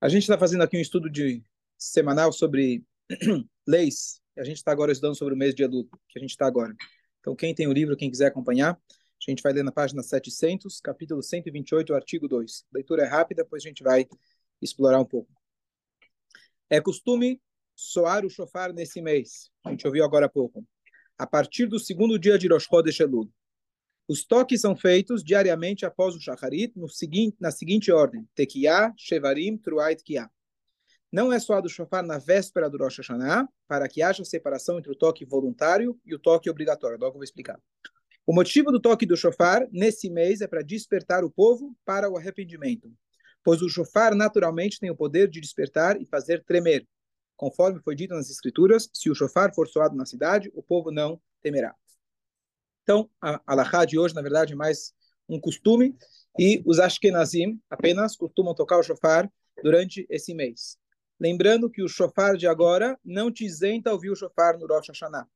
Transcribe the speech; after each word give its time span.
A 0.00 0.08
gente 0.08 0.22
está 0.22 0.38
fazendo 0.38 0.62
aqui 0.62 0.76
um 0.76 0.80
estudo 0.80 1.10
de 1.10 1.42
semanal 1.78 2.32
sobre 2.32 2.84
leis. 3.66 4.20
A 4.36 4.44
gente 4.44 4.58
está 4.58 4.70
agora 4.70 4.92
estudando 4.92 5.16
sobre 5.16 5.34
o 5.34 5.36
mês 5.36 5.54
de 5.54 5.62
Elul, 5.62 5.88
que 6.08 6.18
a 6.18 6.20
gente 6.20 6.30
está 6.30 6.46
agora. 6.46 6.74
Então, 7.20 7.34
quem 7.34 7.54
tem 7.54 7.66
o 7.66 7.72
livro, 7.72 7.96
quem 7.96 8.10
quiser 8.10 8.26
acompanhar, 8.26 8.74
a 8.74 9.30
gente 9.30 9.42
vai 9.42 9.52
ler 9.52 9.64
na 9.64 9.72
página 9.72 10.02
700, 10.02 10.80
capítulo 10.80 11.22
128, 11.22 11.94
artigo 11.94 12.28
2. 12.28 12.64
A 12.72 12.76
leitura 12.76 13.02
é 13.02 13.06
rápida, 13.06 13.42
depois 13.42 13.64
a 13.64 13.68
gente 13.68 13.82
vai 13.82 14.06
explorar 14.60 15.00
um 15.00 15.04
pouco. 15.04 15.32
É 16.68 16.80
costume 16.80 17.40
soar 17.74 18.24
o 18.24 18.30
shofar 18.30 18.72
nesse 18.72 19.00
mês. 19.00 19.50
A 19.64 19.70
gente 19.70 19.86
ouviu 19.86 20.04
agora 20.04 20.26
há 20.26 20.28
pouco. 20.28 20.64
A 21.18 21.26
partir 21.26 21.66
do 21.66 21.78
segundo 21.78 22.18
dia 22.18 22.38
de 22.38 22.48
Rosh 22.48 22.64
Chodesh 22.64 23.00
Elul. 23.00 23.30
Os 24.08 24.24
toques 24.24 24.60
são 24.60 24.76
feitos 24.76 25.24
diariamente 25.24 25.84
após 25.84 26.14
o 26.14 26.20
Shacharit, 26.20 26.78
no 26.78 26.88
seguinte, 26.88 27.36
na 27.40 27.50
seguinte 27.50 27.90
ordem: 27.90 28.28
Tekiah, 28.34 28.92
Shevarim, 28.96 29.56
Truait, 29.56 30.02
Kiah. 30.02 30.30
Não 31.10 31.32
é 31.32 31.38
soado 31.38 31.66
o 31.66 31.70
shofar 31.70 32.04
na 32.04 32.18
véspera 32.18 32.68
do 32.68 32.78
Rosh 32.78 32.98
Hashanah, 32.98 33.48
para 33.66 33.88
que 33.88 34.02
haja 34.02 34.24
separação 34.24 34.78
entre 34.78 34.90
o 34.90 34.94
toque 34.94 35.24
voluntário 35.24 35.98
e 36.04 36.14
o 36.14 36.18
toque 36.18 36.50
obrigatório. 36.50 36.98
Logo 37.00 37.14
vou 37.14 37.24
explicar. 37.24 37.60
O 38.26 38.34
motivo 38.34 38.72
do 38.72 38.80
toque 38.80 39.06
do 39.06 39.16
shofar 39.16 39.66
nesse 39.70 40.10
mês 40.10 40.40
é 40.40 40.46
para 40.46 40.62
despertar 40.62 41.24
o 41.24 41.30
povo 41.30 41.76
para 41.84 42.10
o 42.10 42.16
arrependimento, 42.16 42.92
pois 43.42 43.62
o 43.62 43.68
shofar 43.68 44.14
naturalmente 44.14 44.80
tem 44.80 44.90
o 44.90 44.96
poder 44.96 45.28
de 45.28 45.40
despertar 45.40 46.00
e 46.00 46.04
fazer 46.04 46.44
tremer. 46.44 46.86
Conforme 47.36 47.80
foi 47.80 47.94
dito 47.94 48.14
nas 48.14 48.28
escrituras, 48.28 48.88
se 48.92 49.08
o 49.08 49.14
shofar 49.14 49.54
for 49.54 49.68
soado 49.68 49.96
na 49.96 50.04
cidade, 50.04 50.50
o 50.54 50.62
povo 50.62 50.90
não 50.90 51.20
temerá. 51.40 51.74
Então, 52.86 53.10
a 53.20 53.42
alahá 53.44 53.84
de 53.84 53.98
hoje, 53.98 54.14
na 54.14 54.22
verdade, 54.22 54.52
é 54.52 54.56
mais 54.56 54.94
um 55.28 55.40
costume, 55.40 55.98
e 56.38 56.62
os 56.64 56.78
Ashkenazim 56.78 57.60
apenas 57.68 58.14
costumam 58.16 58.54
tocar 58.54 58.78
o 58.78 58.82
shofar 58.84 59.28
durante 59.60 60.06
esse 60.08 60.32
mês. 60.32 60.78
Lembrando 61.18 61.68
que 61.68 61.82
o 61.82 61.88
shofar 61.88 62.36
de 62.36 62.46
agora 62.46 62.96
não 63.04 63.28
te 63.28 63.44
isenta 63.44 63.92
ouvir 63.92 64.10
o 64.10 64.14
shofar 64.14 64.56
no 64.56 64.68
Rosh 64.68 64.86
Hashanah. 64.90 65.26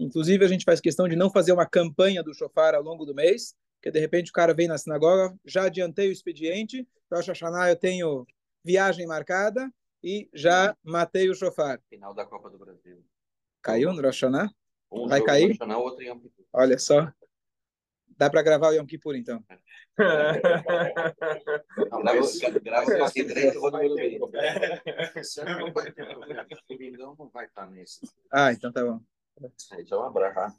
Inclusive, 0.00 0.44
a 0.44 0.48
gente 0.48 0.64
faz 0.64 0.80
questão 0.80 1.06
de 1.06 1.14
não 1.14 1.30
fazer 1.30 1.52
uma 1.52 1.64
campanha 1.64 2.24
do 2.24 2.34
shofar 2.34 2.74
ao 2.74 2.82
longo 2.82 3.04
do 3.04 3.14
mês, 3.14 3.54
porque 3.76 3.92
de 3.92 4.00
repente 4.00 4.32
o 4.32 4.34
cara 4.34 4.52
vem 4.52 4.66
na 4.66 4.76
sinagoga, 4.76 5.32
já 5.44 5.66
adiantei 5.66 6.08
o 6.08 6.12
expediente, 6.12 6.88
Rosh 7.12 7.28
Hashanah 7.28 7.70
eu 7.70 7.76
tenho 7.76 8.26
viagem 8.64 9.06
marcada 9.06 9.72
e 10.02 10.28
já 10.34 10.76
matei 10.82 11.30
o 11.30 11.36
shofar. 11.36 11.80
Final 11.88 12.14
da 12.14 12.26
Copa 12.26 12.50
do 12.50 12.58
Brasil. 12.58 13.00
Caiu 13.62 13.92
no 13.92 14.02
Rosh 14.02 14.22
Hashanah? 14.22 14.50
Um 14.90 15.08
Vai 15.08 15.22
cair? 15.22 15.56
Olha 16.52 16.78
só. 16.78 17.12
Dá 18.16 18.28
para 18.28 18.42
gravar 18.42 18.68
o 18.68 18.72
Yom 18.72 18.86
Kippur, 18.86 19.16
então. 19.16 19.42
Não, 21.90 22.00
grava, 22.64 22.92
eu 22.92 23.60
vou 23.60 23.70
no. 23.70 23.78
O 26.70 26.78
Milão 26.78 27.14
não 27.18 27.28
vai 27.28 27.46
estar 27.46 27.68
nesse. 27.70 28.00
Ah, 28.32 28.52
então 28.52 28.72
tá 28.72 28.84
bom. 28.84 29.00
É 29.72 29.94
uma 29.94 30.10
braha. 30.10 30.54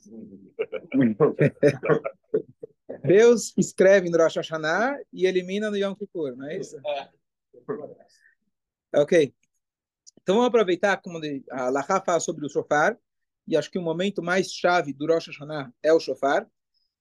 Deus 3.03 3.53
escreve 3.57 4.09
no 4.09 4.17
Rosh 4.17 4.38
Hashanah 4.38 4.97
e 5.13 5.25
elimina 5.25 5.69
no 5.69 5.77
Yom 5.77 5.95
Kippur, 5.95 6.35
não 6.35 6.47
é 6.47 6.57
isso? 6.57 6.77
Ok. 8.93 9.33
Então 10.21 10.35
vamos 10.35 10.49
aproveitar 10.49 11.01
como 11.01 11.19
a 11.51 11.69
Laha 11.69 12.01
fala 12.05 12.19
sobre 12.19 12.45
o 12.45 12.49
shofar, 12.49 12.97
e 13.52 13.57
acho 13.57 13.69
que 13.69 13.77
o 13.77 13.81
momento 13.81 14.23
mais 14.23 14.49
chave 14.49 14.94
do 14.94 15.05
Rosh 15.05 15.27
Hashanah 15.27 15.73
é 15.83 15.91
o 15.91 15.99
shofar. 15.99 16.49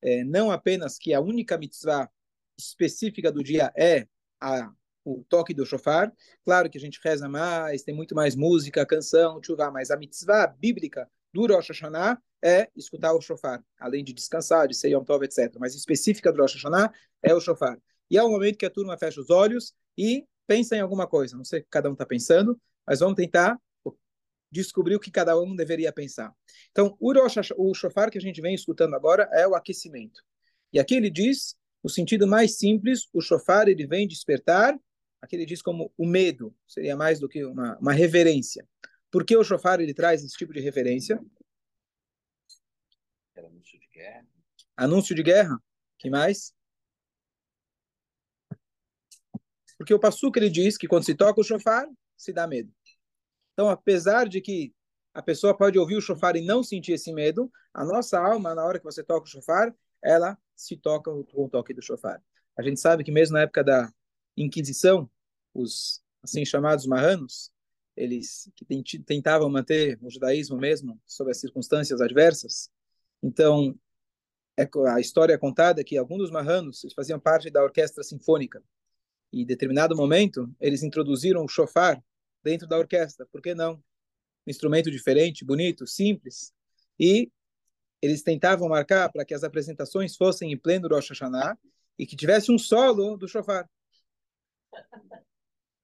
É, 0.03 0.25
não 0.25 0.51
apenas 0.51 0.99
que 0.99 1.15
a 1.15 1.21
única 1.21 1.57
mitzvah 1.57 2.11
específica 2.59 3.31
do 3.31 3.41
dia 3.41 3.73
é 3.77 4.09
a, 4.41 4.69
o 5.05 5.25
toque 5.29 5.55
do 5.55 5.65
shofar. 5.65 6.13
Claro 6.45 6.69
que 6.69 6.77
a 6.77 6.81
gente 6.81 6.99
reza 7.05 7.29
mais, 7.29 7.85
tem 7.85 7.95
muito 7.95 8.17
mais 8.17 8.35
música, 8.35 8.85
canção, 8.85 9.41
chuva, 9.41 9.71
mas 9.71 9.93
a 9.93 9.97
mitzvah 9.97 10.49
bíblica 10.49 11.09
do 11.33 11.47
Rosh 11.47 11.69
Hashanah 11.69 12.21
é 12.43 12.69
escutar 12.75 13.15
o 13.15 13.21
shofar, 13.21 13.63
além 13.79 14.03
de 14.03 14.13
descansar, 14.13 14.67
de 14.67 14.75
ser 14.75 14.89
Yom 14.89 15.05
Tov, 15.05 15.25
etc. 15.25 15.55
Mas 15.61 15.77
específica 15.77 16.33
do 16.33 16.43
Rosh 16.43 16.55
Hashanah 16.55 16.93
é 17.23 17.33
o 17.33 17.41
shofar. 17.41 17.79
E 18.11 18.19
é 18.19 18.23
o 18.25 18.29
momento 18.29 18.59
que 18.59 18.67
a 18.67 18.71
turma 18.71 18.99
fecha 18.99 19.21
os 19.21 19.31
olhos 19.31 19.73
e 19.97 20.27
pensa 20.49 20.75
em 20.75 20.81
alguma 20.81 21.07
coisa. 21.07 21.37
Não 21.37 21.45
sei 21.45 21.61
o 21.61 21.63
que 21.63 21.69
cada 21.71 21.89
um 21.89 21.93
está 21.93 22.05
pensando, 22.05 22.61
mas 22.85 22.99
vamos 22.99 23.15
tentar 23.15 23.57
descobrir 24.51 24.97
o 24.97 25.01
que 25.01 25.11
cada 25.11 25.39
um 25.41 25.55
deveria 25.55 25.93
pensar. 25.93 26.35
Então, 26.71 26.97
o, 26.99 27.13
Rosh, 27.13 27.53
o 27.57 27.75
shofar 27.75 28.11
que 28.11 28.19
a 28.19 28.21
gente 28.21 28.41
vem 28.41 28.55
escutando 28.55 28.95
agora 28.95 29.29
é 29.33 29.47
o 29.47 29.55
aquecimento. 29.55 30.23
E 30.73 30.79
aqui 30.79 30.95
ele 30.95 31.11
diz, 31.11 31.57
no 31.83 31.91
sentido 31.91 32.27
mais 32.27 32.57
simples, 32.57 33.09
o 33.13 33.21
shofar 33.21 33.69
ele 33.69 33.87
vem 33.87 34.07
despertar, 34.07 34.79
aqui 35.21 35.37
ele 35.37 35.47
diz 35.47 35.63
como 35.63 35.93
o 35.97 36.07
medo, 36.07 36.55
seria 36.67 36.97
mais 36.97 37.21
do 37.21 37.29
que 37.29 37.45
uma, 37.45 37.79
uma 37.79 37.93
reverência. 37.93 38.67
Por 39.11 39.25
que 39.25 39.37
o 39.37 39.45
shofar 39.45 39.81
ele 39.81 39.95
traz 39.95 40.23
esse 40.23 40.37
tipo 40.37 40.53
de 40.53 40.61
referência? 40.61 41.21
Era 43.35 43.49
anúncio 43.49 43.79
de 43.79 43.89
guerra. 43.89 44.27
Anúncio 44.77 45.15
de 45.15 45.23
guerra? 45.23 45.59
que 46.01 46.09
mais? 46.09 46.55
Porque 49.77 49.95
o 49.95 50.01
Passuca 50.01 50.41
ele 50.41 50.51
diz 50.51 50.77
que 50.77 50.89
quando 50.89 51.05
se 51.05 51.15
toca 51.15 51.41
o 51.41 51.45
shofar, 51.45 51.87
se 52.17 52.33
dá 52.33 52.47
medo. 52.47 52.73
Então, 53.61 53.69
apesar 53.69 54.27
de 54.27 54.41
que 54.41 54.73
a 55.13 55.21
pessoa 55.21 55.55
pode 55.55 55.79
ouvir 55.79 55.95
o 55.95 56.01
shofar 56.01 56.35
e 56.35 56.41
não 56.41 56.63
sentir 56.63 56.93
esse 56.93 57.13
medo, 57.13 57.53
a 57.75 57.85
nossa 57.85 58.19
alma, 58.19 58.55
na 58.55 58.65
hora 58.65 58.79
que 58.79 58.85
você 58.87 59.05
toca 59.05 59.27
o 59.27 59.31
shofar, 59.31 59.77
ela 60.03 60.39
se 60.57 60.79
toca 60.79 61.11
com 61.11 61.45
o 61.45 61.47
toque 61.47 61.75
do 61.75 61.83
shofar. 61.83 62.23
A 62.57 62.63
gente 62.63 62.81
sabe 62.81 63.05
que 63.05 63.13
mesmo 63.13 63.35
na 63.35 63.43
época 63.43 63.63
da 63.63 63.93
Inquisição, 64.35 65.11
os 65.53 66.03
assim 66.23 66.43
chamados 66.43 66.87
marranos, 66.87 67.53
eles 67.95 68.51
que 68.57 68.65
tent- 68.65 69.05
tentavam 69.05 69.51
manter 69.51 69.99
o 70.01 70.09
judaísmo 70.09 70.57
mesmo 70.57 70.99
sob 71.07 71.31
as 71.31 71.39
circunstâncias 71.39 72.01
adversas. 72.01 72.71
Então, 73.23 73.79
é 74.57 74.67
a 74.89 75.01
história 75.01 75.35
é 75.35 75.39
contada 75.39 75.85
que 75.85 75.99
alguns 75.99 76.21
dos 76.21 76.31
marranos 76.31 76.81
faziam 76.97 77.21
parte 77.21 77.51
da 77.51 77.63
orquestra 77.63 78.03
sinfônica. 78.03 78.65
E 79.31 79.43
em 79.43 79.45
determinado 79.45 79.95
momento, 79.95 80.51
eles 80.59 80.83
introduziram 80.83 81.45
o 81.45 81.49
shofar 81.49 82.03
dentro 82.43 82.67
da 82.67 82.79
orquestra. 82.79 83.27
Por 83.27 83.41
que 83.41 83.55
não? 83.55 83.75
Um 84.47 84.51
instrumento 84.51 84.91
diferente, 84.91 85.45
bonito, 85.45 85.87
simples. 85.87 86.53
E 86.99 87.31
eles 88.03 88.23
tentavam 88.23 88.69
marcar 88.69 89.11
para 89.11 89.25
que 89.25 89.35
as 89.35 89.45
apresentações 89.45 90.17
fossem 90.17 90.53
em 90.53 90.57
pleno 90.57 90.89
Rosh 90.89 91.11
Hashanah 91.11 91.59
e 91.99 92.07
que 92.07 92.17
tivesse 92.17 92.51
um 92.51 92.59
solo 92.59 93.17
do 93.17 93.29
shofar. 93.29 93.69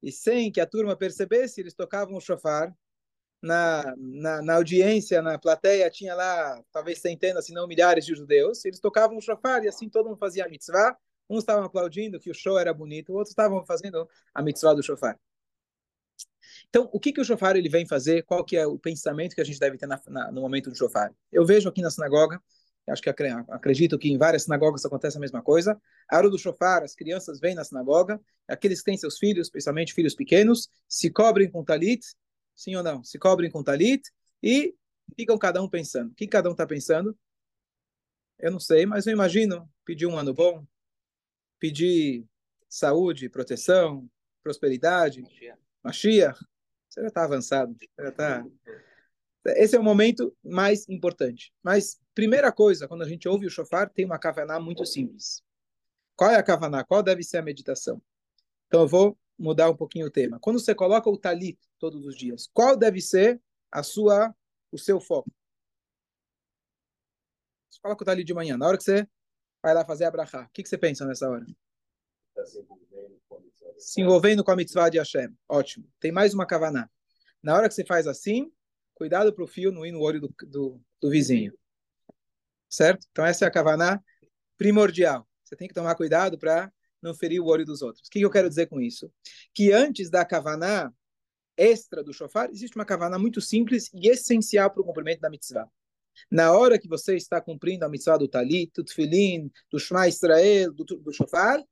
E 0.02 0.10
sem 0.10 0.50
que 0.50 0.60
a 0.60 0.66
turma 0.66 0.96
percebesse, 0.96 1.60
eles 1.60 1.74
tocavam 1.74 2.16
o 2.16 2.20
shofar. 2.20 2.74
Na, 3.42 3.94
na, 3.98 4.42
na 4.42 4.54
audiência, 4.54 5.20
na 5.20 5.38
plateia, 5.38 5.90
tinha 5.90 6.14
lá 6.14 6.60
talvez 6.72 7.00
centenas, 7.00 7.44
se 7.46 7.52
não 7.52 7.68
milhares 7.68 8.06
de 8.06 8.14
judeus. 8.14 8.64
Eles 8.64 8.80
tocavam 8.80 9.18
o 9.18 9.20
shofar 9.20 9.62
e 9.62 9.68
assim 9.68 9.88
todo 9.88 10.08
mundo 10.08 10.18
fazia 10.18 10.46
a 10.46 10.48
mitzvah. 10.48 10.96
Uns 11.28 11.40
estavam 11.40 11.64
aplaudindo 11.64 12.18
que 12.18 12.30
o 12.30 12.34
show 12.34 12.58
era 12.58 12.72
bonito, 12.72 13.12
outros 13.12 13.30
estavam 13.30 13.64
fazendo 13.66 14.08
a 14.32 14.42
mitzvah 14.42 14.74
do 14.74 14.82
shofar. 14.82 15.18
Então, 16.68 16.88
o 16.92 17.00
que, 17.00 17.12
que 17.12 17.20
o 17.20 17.24
shofar 17.24 17.56
ele 17.56 17.68
vem 17.68 17.86
fazer? 17.86 18.22
Qual 18.24 18.44
que 18.44 18.56
é 18.56 18.66
o 18.66 18.78
pensamento 18.78 19.34
que 19.34 19.40
a 19.40 19.44
gente 19.44 19.58
deve 19.58 19.78
ter 19.78 19.86
na, 19.86 20.00
na, 20.08 20.32
no 20.32 20.40
momento 20.42 20.70
do 20.70 20.76
shofar? 20.76 21.12
Eu 21.32 21.44
vejo 21.46 21.68
aqui 21.68 21.80
na 21.80 21.90
sinagoga, 21.90 22.40
acho 22.88 23.02
que 23.02 23.08
acre- 23.08 23.30
acredito 23.48 23.98
que 23.98 24.10
em 24.10 24.18
várias 24.18 24.42
sinagogas 24.44 24.84
acontece 24.84 25.16
a 25.16 25.20
mesma 25.20 25.42
coisa. 25.42 25.80
A 26.10 26.18
hora 26.18 26.30
do 26.30 26.38
shofar, 26.38 26.82
as 26.82 26.94
crianças 26.94 27.40
vêm 27.40 27.54
na 27.54 27.64
sinagoga, 27.64 28.20
aqueles 28.46 28.80
que 28.80 28.84
têm 28.86 28.96
seus 28.98 29.18
filhos, 29.18 29.46
especialmente 29.46 29.94
filhos 29.94 30.14
pequenos, 30.14 30.68
se 30.88 31.10
cobrem 31.10 31.50
com 31.50 31.64
talit, 31.64 32.04
sim 32.54 32.76
ou 32.76 32.82
não? 32.82 33.02
Se 33.02 33.18
cobrem 33.18 33.50
com 33.50 33.62
talit 33.62 34.02
e 34.42 34.74
ficam 35.16 35.38
cada 35.38 35.62
um 35.62 35.68
pensando. 35.68 36.10
O 36.12 36.14
que 36.14 36.26
cada 36.26 36.48
um 36.48 36.52
está 36.52 36.66
pensando? 36.66 37.16
Eu 38.38 38.50
não 38.50 38.60
sei, 38.60 38.84
mas 38.84 39.06
eu 39.06 39.12
imagino 39.12 39.68
pedir 39.84 40.06
um 40.06 40.18
ano 40.18 40.34
bom, 40.34 40.66
pedir 41.58 42.26
saúde, 42.68 43.28
proteção, 43.28 44.08
prosperidade, 44.42 45.22
Mashiach, 45.82 46.38
você 46.96 47.02
já 47.02 47.08
está 47.08 47.24
avançado, 47.24 47.76
já 47.98 48.08
está. 48.08 48.46
Esse 49.48 49.76
é 49.76 49.78
o 49.78 49.82
momento 49.82 50.34
mais 50.42 50.88
importante. 50.88 51.52
Mas, 51.62 52.00
primeira 52.14 52.50
coisa, 52.50 52.88
quando 52.88 53.02
a 53.02 53.08
gente 53.08 53.28
ouve 53.28 53.46
o 53.46 53.50
shofar, 53.50 53.90
tem 53.90 54.04
uma 54.04 54.18
kavaná 54.18 54.58
muito 54.58 54.84
simples. 54.86 55.42
Qual 56.16 56.30
é 56.30 56.36
a 56.36 56.42
kavaná? 56.42 56.82
Qual 56.82 57.02
deve 57.02 57.22
ser 57.22 57.36
a 57.36 57.42
meditação? 57.42 58.02
Então, 58.66 58.80
eu 58.80 58.88
vou 58.88 59.18
mudar 59.38 59.70
um 59.70 59.76
pouquinho 59.76 60.06
o 60.06 60.10
tema. 60.10 60.40
Quando 60.40 60.58
você 60.58 60.74
coloca 60.74 61.10
o 61.10 61.18
talit 61.18 61.58
todos 61.78 62.06
os 62.06 62.16
dias, 62.16 62.48
qual 62.52 62.76
deve 62.76 63.00
ser 63.02 63.40
a 63.70 63.82
sua, 63.82 64.34
o 64.72 64.78
seu 64.78 64.98
foco? 64.98 65.30
Você 67.70 67.78
coloca 67.80 68.02
o 68.02 68.06
talit 68.06 68.26
de 68.26 68.34
manhã, 68.34 68.56
na 68.56 68.66
hora 68.66 68.78
que 68.78 68.84
você 68.84 69.06
vai 69.62 69.74
lá 69.74 69.84
fazer 69.84 70.06
a 70.06 70.10
brachá, 70.10 70.44
o 70.44 70.50
que, 70.50 70.62
que 70.62 70.68
você 70.68 70.78
pensa 70.78 71.04
nessa 71.04 71.28
hora? 71.28 71.44
Se 73.78 74.00
envolvendo 74.00 74.42
com 74.42 74.50
a 74.50 74.56
mitzvah 74.56 74.88
de 74.88 74.98
Hashem. 74.98 75.28
Ótimo. 75.48 75.88
Tem 76.00 76.10
mais 76.10 76.34
uma 76.34 76.46
kavaná. 76.46 76.88
Na 77.42 77.54
hora 77.54 77.68
que 77.68 77.74
você 77.74 77.84
faz 77.84 78.06
assim, 78.06 78.50
cuidado 78.94 79.32
para 79.32 79.44
o 79.44 79.46
fio 79.46 79.70
não 79.70 79.84
ir 79.84 79.92
no 79.92 80.00
olho 80.00 80.20
do, 80.20 80.34
do, 80.46 80.80
do 81.00 81.10
vizinho. 81.10 81.52
Certo? 82.68 83.06
Então 83.10 83.24
essa 83.24 83.44
é 83.44 83.48
a 83.48 83.50
kavaná 83.50 84.02
primordial. 84.56 85.28
Você 85.44 85.54
tem 85.54 85.68
que 85.68 85.74
tomar 85.74 85.94
cuidado 85.94 86.38
para 86.38 86.72
não 87.00 87.14
ferir 87.14 87.40
o 87.40 87.46
olho 87.46 87.64
dos 87.64 87.82
outros. 87.82 88.08
O 88.08 88.10
que 88.10 88.20
eu 88.20 88.30
quero 88.30 88.48
dizer 88.48 88.66
com 88.66 88.80
isso? 88.80 89.12
Que 89.54 89.72
antes 89.72 90.10
da 90.10 90.24
kavaná 90.24 90.92
extra 91.56 92.02
do 92.02 92.12
shofar, 92.12 92.50
existe 92.50 92.76
uma 92.76 92.84
kavaná 92.84 93.18
muito 93.18 93.40
simples 93.40 93.90
e 93.94 94.08
essencial 94.08 94.70
para 94.70 94.82
o 94.82 94.84
cumprimento 94.84 95.20
da 95.20 95.30
mitzvah. 95.30 95.68
Na 96.30 96.52
hora 96.52 96.78
que 96.78 96.88
você 96.88 97.16
está 97.16 97.40
cumprindo 97.40 97.84
a 97.84 97.88
mitzvah 97.88 98.16
do 98.16 98.28
talit, 98.28 98.72
do 98.74 98.84
tefilin, 98.84 99.50
do 99.70 99.78
shema 99.78 100.08
Israel, 100.08 100.72
do, 100.72 100.84
do 100.84 101.12
shofar, 101.12 101.62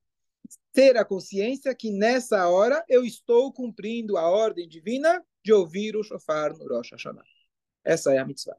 ter 0.72 0.96
a 0.96 1.04
consciência 1.04 1.74
que 1.74 1.90
nessa 1.90 2.48
hora 2.48 2.84
eu 2.88 3.04
estou 3.04 3.52
cumprindo 3.52 4.16
a 4.16 4.28
ordem 4.28 4.68
divina 4.68 5.24
de 5.42 5.52
ouvir 5.52 5.96
o 5.96 6.02
shofar 6.02 6.52
no 6.56 6.66
Rosh 6.66 6.92
Hashanah. 6.92 7.24
Essa 7.84 8.12
é 8.14 8.18
a 8.18 8.24
mitzvah. 8.24 8.56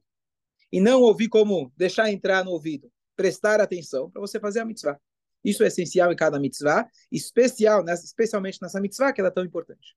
E 0.71 0.79
não 0.79 1.01
ouvir 1.01 1.27
como 1.29 1.71
deixar 1.75 2.11
entrar 2.11 2.43
no 2.43 2.51
ouvido, 2.51 2.91
prestar 3.15 3.59
atenção 3.59 4.09
para 4.09 4.21
você 4.21 4.39
fazer 4.39 4.59
a 4.59 4.65
mitzvah. 4.65 4.99
Isso 5.43 5.63
é 5.63 5.67
essencial 5.67 6.11
em 6.11 6.15
cada 6.15 6.39
mitzvah, 6.39 6.89
especial, 7.11 7.83
nessa, 7.83 8.03
especialmente 8.03 8.59
nessa 8.61 8.81
mitzvah 8.81 9.13
que 9.13 9.21
ela 9.21 9.29
é 9.29 9.33
tão 9.33 9.45
importante. 9.45 9.95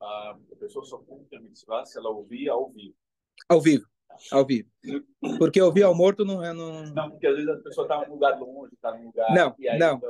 A, 0.00 0.38
pessoa 0.58 0.84
só 0.84 0.98
cumpre 0.98 1.36
a 1.36 1.40
mitzvah 1.40 1.84
se 1.84 1.98
ela 1.98 2.08
ouvir 2.08 2.48
ao 2.48 2.70
vivo. 2.70 2.94
Ao 3.48 3.60
vivo. 3.60 3.86
Ao 4.30 4.44
vivo. 4.44 4.68
Porque 5.38 5.60
ouvir 5.60 5.82
ao 5.82 5.94
morto 5.94 6.24
não 6.24 6.44
é. 6.44 6.52
Não, 6.52 6.84
não 6.86 7.10
porque 7.10 7.26
às 7.26 7.34
vezes 7.34 7.48
a 7.50 7.56
pessoa 7.56 7.84
está 7.84 8.06
num 8.06 8.14
lugar 8.14 8.38
longe, 8.38 8.74
está 8.74 8.96
num 8.96 9.06
lugar. 9.06 9.34
Não, 9.34 9.54
não. 9.78 10.00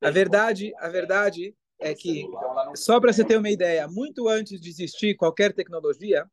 A 0.00 0.10
verdade, 0.10 0.72
a 0.78 0.88
verdade 0.88 1.56
é 1.80 1.94
que, 1.94 2.24
só 2.76 3.00
para 3.00 3.12
você 3.12 3.24
ter 3.24 3.36
uma 3.36 3.50
ideia, 3.50 3.88
muito 3.88 4.28
antes 4.28 4.60
de 4.60 4.68
existir 4.68 5.16
qualquer 5.16 5.52
tecnologia, 5.52 6.24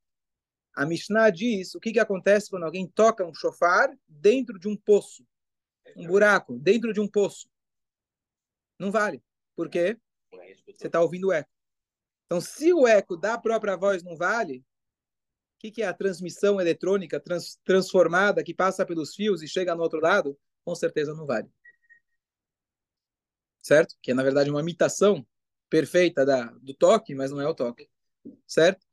a 0.76 0.86
Mishnah 0.86 1.30
diz 1.30 1.74
o 1.74 1.80
que, 1.80 1.94
que 1.94 2.00
acontece 2.00 2.50
quando 2.50 2.64
alguém 2.64 2.88
toca 2.88 3.26
um 3.26 3.34
chofar 3.34 3.90
dentro 4.08 4.60
de 4.60 4.68
um 4.68 4.76
poço 4.76 5.24
um 5.96 6.06
buraco 6.06 6.58
dentro 6.60 6.92
de 6.94 7.00
um 7.00 7.08
poço. 7.08 7.48
Não 8.78 8.92
vale. 8.92 9.24
Por 9.56 9.70
quê? 9.70 9.98
Você 10.68 10.88
está 10.88 11.02
ouvindo 11.02 11.28
o 11.28 11.32
eco. 11.32 11.50
Então, 12.26 12.42
se 12.42 12.74
o 12.74 12.88
eco 12.88 13.16
da 13.16 13.38
própria 13.38 13.78
voz 13.78 14.04
não 14.04 14.18
vale, 14.18 14.64
o 15.70 15.72
que, 15.72 15.82
é 15.82 15.88
a 15.88 15.94
transmissão 15.94 16.60
eletrônica 16.60 17.20
trans, 17.20 17.60
transformada 17.64 18.44
que 18.44 18.54
passa 18.54 18.86
pelos 18.86 19.16
fios 19.16 19.42
e 19.42 19.48
chega 19.48 19.76
no 19.76 19.84
outro 19.84 20.00
lado? 20.00 20.38
Com 20.64 20.76
certeza 20.76 21.14
não 21.14 21.26
vale. 21.26 21.50
Certo? 23.62 23.96
Que 24.02 24.12
é, 24.12 24.14
na 24.14 24.24
verdade, 24.24 24.50
uma 24.50 24.62
imitação 24.62 25.26
perfeita 25.70 26.26
da, 26.26 26.46
do 26.62 26.74
toque, 26.74 27.16
mas 27.16 27.32
não 27.32 27.42
é 27.42 27.48
o 27.48 27.56
toque. 27.56 27.90
Certo? 28.48 28.86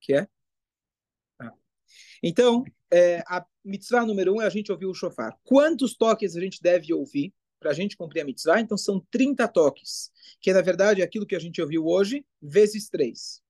Que 0.00 0.14
é? 0.14 0.28
Ah. 1.38 1.52
Então, 2.22 2.64
é, 2.90 3.20
a 3.26 3.44
mitzvah 3.64 4.04
número 4.04 4.34
um 4.34 4.42
é 4.42 4.46
a 4.46 4.50
gente 4.50 4.70
ouvir 4.70 4.86
o 4.86 4.94
shofar. 4.94 5.36
Quantos 5.42 5.96
toques 5.96 6.36
a 6.36 6.40
gente 6.40 6.60
deve 6.60 6.92
ouvir 6.92 7.32
para 7.58 7.70
a 7.70 7.74
gente 7.74 7.96
cumprir 7.96 8.20
a 8.20 8.24
mitzvah? 8.24 8.60
Então 8.60 8.76
são 8.76 9.00
30 9.10 9.48
toques, 9.48 10.10
que 10.40 10.52
na 10.52 10.60
verdade 10.60 11.00
é 11.00 11.04
aquilo 11.04 11.26
que 11.26 11.36
a 11.36 11.38
gente 11.38 11.60
ouviu 11.62 11.86
hoje, 11.86 12.24
vezes 12.40 12.88
três. 12.88 13.42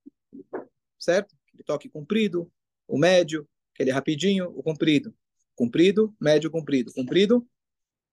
Certo? 0.97 1.35
Aquele 1.53 1.63
toque 1.63 1.89
comprido, 1.89 2.51
o 2.87 2.97
médio, 2.97 3.47
aquele 3.73 3.91
rapidinho, 3.91 4.49
o 4.49 4.63
comprido. 4.63 5.13
Comprido, 5.55 6.15
médio, 6.19 6.49
comprido. 6.49 6.91
Comprido, 6.93 7.47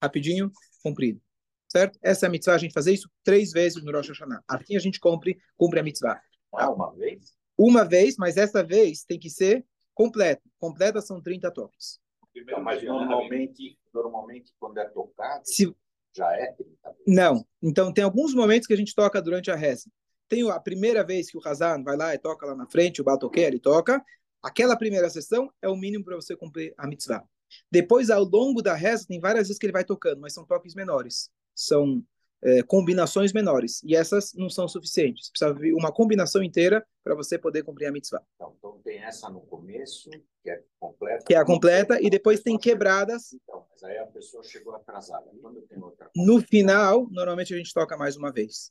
rapidinho, 0.03 0.53
comprido. 0.83 1.21
Certo? 1.69 1.99
Essa 2.03 2.27
é 2.27 2.29
a 2.29 2.31
mitzvah, 2.31 2.55
a 2.55 2.59
gente 2.59 2.75
fazer 2.75 2.93
isso 2.93 3.09
três 3.23 3.53
vezes 3.53 3.83
no 3.83 3.93
Rosh 3.93 4.09
Hashanah. 4.09 4.43
Assim 4.47 4.77
a 4.77 4.81
gente 4.81 4.99
cumpre, 4.99 5.39
cumpre 5.57 5.81
a 5.81 5.83
mitzvah. 5.83 6.21
Ah, 6.53 6.71
uma 6.71 6.93
vez? 6.95 7.33
Uma 7.57 7.85
vez, 7.85 8.17
mas 8.19 8.37
essa 8.37 8.63
vez 8.63 9.05
tem 9.05 9.19
que 9.19 9.31
ser 9.31 9.65
completa. 9.95 10.43
Completa 10.59 11.01
são 11.01 11.23
30 11.23 11.51
toques. 11.53 12.01
Então, 12.35 12.63
mas 12.63 12.83
normalmente, 12.83 13.79
normalmente 13.93 14.53
quando 14.59 14.79
é 14.79 14.89
tocado, 14.89 15.43
Se... 15.45 15.75
já 16.15 16.33
é 16.33 16.53
30 16.53 16.97
Não. 17.07 17.47
Então, 17.63 17.93
tem 17.93 18.03
alguns 18.03 18.35
momentos 18.35 18.67
que 18.67 18.73
a 18.73 18.77
gente 18.77 18.95
toca 18.95 19.21
durante 19.23 19.51
a 19.51 19.57
reza. 19.57 19.91
Tem 20.31 20.49
a 20.49 20.61
primeira 20.61 21.03
vez 21.03 21.29
que 21.29 21.37
o 21.37 21.41
Hazan 21.45 21.83
vai 21.83 21.97
lá 21.97 22.15
e 22.15 22.19
toca 22.19 22.47
lá 22.47 22.55
na 22.55 22.65
frente, 22.65 23.01
o 23.01 23.05
Batoquer, 23.05 23.49
ele 23.49 23.59
toca. 23.59 24.03
Aquela 24.41 24.77
primeira 24.77 25.11
sessão 25.11 25.53
é 25.61 25.69
o 25.69 25.77
mínimo 25.77 26.05
para 26.05 26.15
você 26.15 26.37
cumprir 26.37 26.73
a 26.79 26.87
mitzvah. 26.87 27.25
Depois, 27.69 28.11
ao 28.11 28.23
longo 28.23 28.63
da 28.63 28.75
reza, 28.75 29.07
tem 29.09 29.19
várias 29.19 29.49
vezes 29.49 29.59
que 29.59 29.67
ele 29.67 29.73
vai 29.73 29.85
tocando, 29.85 30.21
mas 30.21 30.33
são 30.33 30.47
toques 30.47 30.73
menores. 30.73 31.29
São 31.53 32.01
é, 32.43 32.63
combinações 32.63 33.33
menores. 33.33 33.83
E 33.83 33.97
essas 33.97 34.33
não 34.35 34.49
são 34.49 34.69
suficientes. 34.69 35.31
Precisa 35.31 35.53
vir 35.53 35.75
uma 35.75 35.93
combinação 35.93 36.45
inteira 36.45 36.87
para 37.03 37.17
você 37.17 37.37
poder 37.37 37.65
cumprir 37.65 37.87
a 37.87 37.93
mitzvah. 37.93 38.23
Então, 38.37 38.55
então, 38.57 38.81
tem 38.85 39.03
essa 39.03 39.29
no 39.29 39.41
começo, 39.41 40.09
que 40.45 40.51
é 40.51 40.63
completa. 40.79 41.25
Que 41.27 41.35
é 41.35 41.39
a 41.39 41.45
completa, 41.45 42.01
e 42.01 42.09
depois 42.09 42.41
tem 42.41 42.57
quebradas. 42.57 43.33
Então, 43.33 43.67
mas 43.69 43.83
aí 43.83 43.99
a 43.99 44.07
pessoa 44.07 44.45
chegou 44.45 44.77
atrasada. 44.77 45.29
Quando 45.43 45.61
tem 45.63 45.83
outra 45.83 46.09
no 46.15 46.41
final, 46.41 47.09
normalmente 47.11 47.53
a 47.53 47.57
gente 47.57 47.75
toca 47.75 47.97
mais 47.97 48.17
uma 48.17 48.31
vez. 48.31 48.71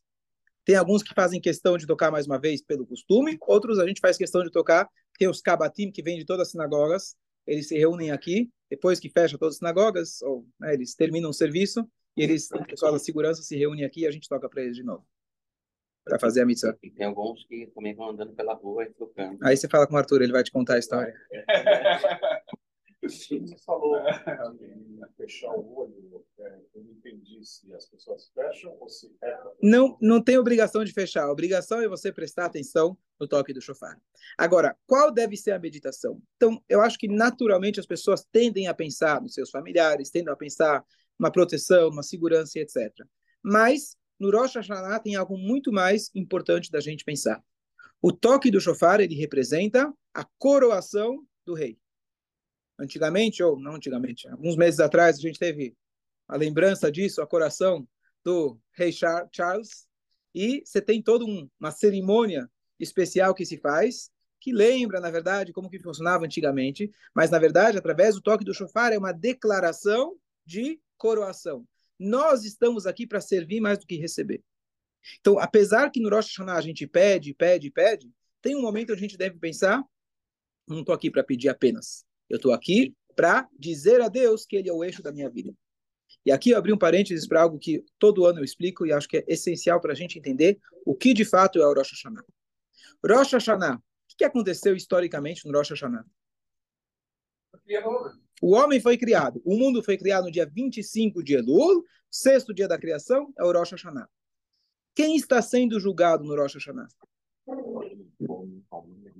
Tem 0.65 0.75
alguns 0.75 1.01
que 1.01 1.13
fazem 1.13 1.41
questão 1.41 1.77
de 1.77 1.87
tocar 1.87 2.11
mais 2.11 2.27
uma 2.27 2.39
vez 2.39 2.61
pelo 2.61 2.85
costume, 2.85 3.37
outros 3.41 3.79
a 3.79 3.87
gente 3.87 4.01
faz 4.01 4.17
questão 4.17 4.43
de 4.43 4.51
tocar. 4.51 4.87
Tem 5.17 5.27
os 5.27 5.41
kabatim, 5.41 5.91
que 5.91 6.01
vêm 6.01 6.17
de 6.17 6.25
todas 6.25 6.47
as 6.47 6.51
sinagogas, 6.51 7.15
eles 7.45 7.67
se 7.67 7.77
reúnem 7.77 8.11
aqui, 8.11 8.49
depois 8.69 8.99
que 8.99 9.09
fecha 9.09 9.37
todas 9.37 9.55
as 9.55 9.59
sinagogas, 9.59 10.21
ou 10.21 10.45
né, 10.59 10.73
eles 10.73 10.95
terminam 10.95 11.31
o 11.31 11.33
serviço, 11.33 11.89
e 12.15 12.23
eles, 12.23 12.49
o 12.51 12.63
pessoal 12.65 12.91
da 12.91 12.99
segurança 12.99 13.41
se 13.41 13.57
reúne 13.57 13.83
aqui 13.83 14.01
e 14.01 14.07
a 14.07 14.11
gente 14.11 14.29
toca 14.29 14.47
para 14.47 14.61
eles 14.61 14.75
de 14.75 14.83
novo. 14.83 15.05
Para 16.05 16.19
fazer 16.19 16.41
a. 16.41 16.77
E 16.81 16.89
tem 16.91 17.05
alguns 17.05 17.45
que 17.45 17.67
também 17.75 17.95
vão 17.95 18.09
andando 18.09 18.33
pela 18.33 18.53
rua 18.53 18.83
e 18.83 18.93
tocando. 18.93 19.37
Aí 19.43 19.55
você 19.55 19.67
fala 19.67 19.85
com 19.87 19.95
o 19.95 19.97
Arthur, 19.97 20.21
ele 20.21 20.31
vai 20.31 20.43
te 20.43 20.51
contar 20.51 20.75
a 20.75 20.79
história. 20.79 21.13
Você 23.01 23.39
falou 23.65 23.95
fechar 25.15 25.51
o 25.51 25.77
olho, 25.77 26.25
é, 26.39 26.59
eu 26.75 26.83
não 26.83 26.91
entendi 26.91 27.45
se 27.45 27.73
as 27.73 27.85
pessoas 27.85 28.29
fecham 28.33 28.75
ou 28.79 28.89
se 28.89 29.13
é 29.23 29.37
Não, 29.61 29.97
não 30.01 30.21
tem 30.21 30.37
obrigação 30.37 30.83
de 30.83 30.91
fechar. 30.91 31.23
A 31.23 31.31
obrigação 31.31 31.81
é 31.81 31.87
você 31.87 32.11
prestar 32.11 32.45
atenção 32.45 32.97
no 33.19 33.27
toque 33.27 33.53
do 33.53 33.61
shofar. 33.61 33.97
Agora, 34.37 34.75
qual 34.85 35.11
deve 35.11 35.37
ser 35.37 35.51
a 35.51 35.59
meditação? 35.59 36.21
Então, 36.35 36.61
eu 36.67 36.81
acho 36.81 36.97
que 36.97 37.07
naturalmente 37.07 37.79
as 37.79 37.85
pessoas 37.85 38.25
tendem 38.31 38.67
a 38.67 38.73
pensar 38.73 39.21
nos 39.21 39.33
seus 39.33 39.49
familiares, 39.49 40.09
tendem 40.09 40.31
a 40.31 40.37
pensar 40.37 40.83
uma 41.17 41.31
proteção, 41.31 41.89
uma 41.89 42.03
segurança, 42.03 42.59
etc. 42.59 42.91
Mas 43.43 43.97
no 44.19 44.31
Rosh 44.31 44.55
Hashanah 44.55 44.99
tem 44.99 45.15
algo 45.15 45.37
muito 45.37 45.71
mais 45.71 46.09
importante 46.15 46.71
da 46.71 46.79
gente 46.79 47.03
pensar. 47.03 47.43
O 48.01 48.13
toque 48.13 48.49
do 48.49 48.61
shofar, 48.61 49.01
ele 49.01 49.15
representa 49.15 49.93
a 50.13 50.25
coroação 50.37 51.25
do 51.45 51.53
rei. 51.53 51.77
Antigamente, 52.79 53.43
ou 53.43 53.59
não 53.59 53.75
antigamente, 53.75 54.27
alguns 54.27 54.55
meses 54.55 54.79
atrás, 54.79 55.17
a 55.17 55.21
gente 55.21 55.37
teve 55.37 55.75
a 56.27 56.37
lembrança 56.37 56.91
disso, 56.91 57.21
a 57.21 57.27
coração 57.27 57.87
do 58.23 58.59
rei 58.71 58.91
Charles, 58.91 59.87
e 60.33 60.63
você 60.65 60.81
tem 60.81 61.01
toda 61.01 61.25
um, 61.25 61.49
uma 61.59 61.71
cerimônia 61.71 62.49
especial 62.79 63.33
que 63.33 63.45
se 63.45 63.57
faz, 63.57 64.09
que 64.39 64.53
lembra, 64.53 65.01
na 65.01 65.11
verdade, 65.11 65.51
como 65.51 65.69
que 65.69 65.79
funcionava 65.79 66.25
antigamente, 66.25 66.89
mas, 67.13 67.29
na 67.29 67.39
verdade, 67.39 67.77
através 67.77 68.15
do 68.15 68.21
toque 68.21 68.45
do 68.45 68.53
shofar, 68.53 68.93
é 68.93 68.97
uma 68.97 69.11
declaração 69.11 70.15
de 70.45 70.79
coroação. 70.97 71.67
Nós 71.97 72.45
estamos 72.45 72.85
aqui 72.85 73.05
para 73.05 73.19
servir 73.19 73.59
mais 73.59 73.77
do 73.77 73.85
que 73.85 73.97
receber. 73.97 74.41
Então, 75.19 75.37
apesar 75.39 75.89
que 75.89 75.99
no 75.99 76.09
Rosh 76.09 76.27
Hashanah 76.27 76.57
a 76.57 76.61
gente 76.61 76.87
pede, 76.87 77.33
pede, 77.33 77.69
pede, 77.69 78.09
tem 78.41 78.55
um 78.55 78.61
momento 78.61 78.91
onde 78.91 78.99
a 78.99 79.01
gente 79.01 79.17
deve 79.17 79.37
pensar, 79.37 79.83
não 80.67 80.79
estou 80.79 80.95
aqui 80.95 81.11
para 81.11 81.23
pedir 81.23 81.49
apenas. 81.49 82.05
Eu 82.29 82.37
estou 82.37 82.53
aqui 82.53 82.95
para 83.15 83.47
dizer 83.57 84.01
a 84.01 84.07
Deus 84.07 84.45
que 84.45 84.55
Ele 84.55 84.69
é 84.69 84.73
o 84.73 84.83
eixo 84.83 85.01
da 85.01 85.11
minha 85.11 85.29
vida. 85.29 85.53
E 86.25 86.31
aqui 86.31 86.51
eu 86.51 86.57
abri 86.57 86.73
um 86.73 86.77
parênteses 86.77 87.27
para 87.27 87.41
algo 87.41 87.57
que 87.57 87.83
todo 87.97 88.25
ano 88.25 88.39
eu 88.39 88.43
explico 88.43 88.85
e 88.85 88.91
acho 88.91 89.07
que 89.07 89.17
é 89.17 89.25
essencial 89.27 89.79
para 89.79 89.93
a 89.93 89.95
gente 89.95 90.17
entender 90.17 90.59
o 90.85 90.95
que 90.95 91.13
de 91.13 91.25
fato 91.25 91.61
é 91.61 91.65
o 91.65 91.73
Rosh 91.73 91.91
Hashanah. 91.91 92.23
Rosh 93.05 93.31
Hashanah, 93.33 93.77
o 93.77 93.81
que 94.17 94.23
aconteceu 94.23 94.75
historicamente 94.75 95.45
no 95.45 95.57
Rosh 95.57 95.69
Hashanah? 95.69 96.05
O 98.41 98.55
homem 98.55 98.79
foi 98.79 98.97
criado, 98.97 99.41
o 99.45 99.57
mundo 99.57 99.83
foi 99.83 99.97
criado 99.97 100.25
no 100.25 100.31
dia 100.31 100.45
25 100.45 101.23
de 101.23 101.35
Elul, 101.35 101.83
sexto 102.09 102.53
dia 102.53 102.67
da 102.67 102.77
criação 102.77 103.33
é 103.37 103.43
o 103.43 103.51
Rosh 103.51 103.71
Hashanah. 103.71 104.09
Quem 104.95 105.15
está 105.15 105.41
sendo 105.41 105.79
julgado 105.79 106.23
no 106.23 106.35
Rosh 106.35 106.55
Hashanah? 106.55 106.87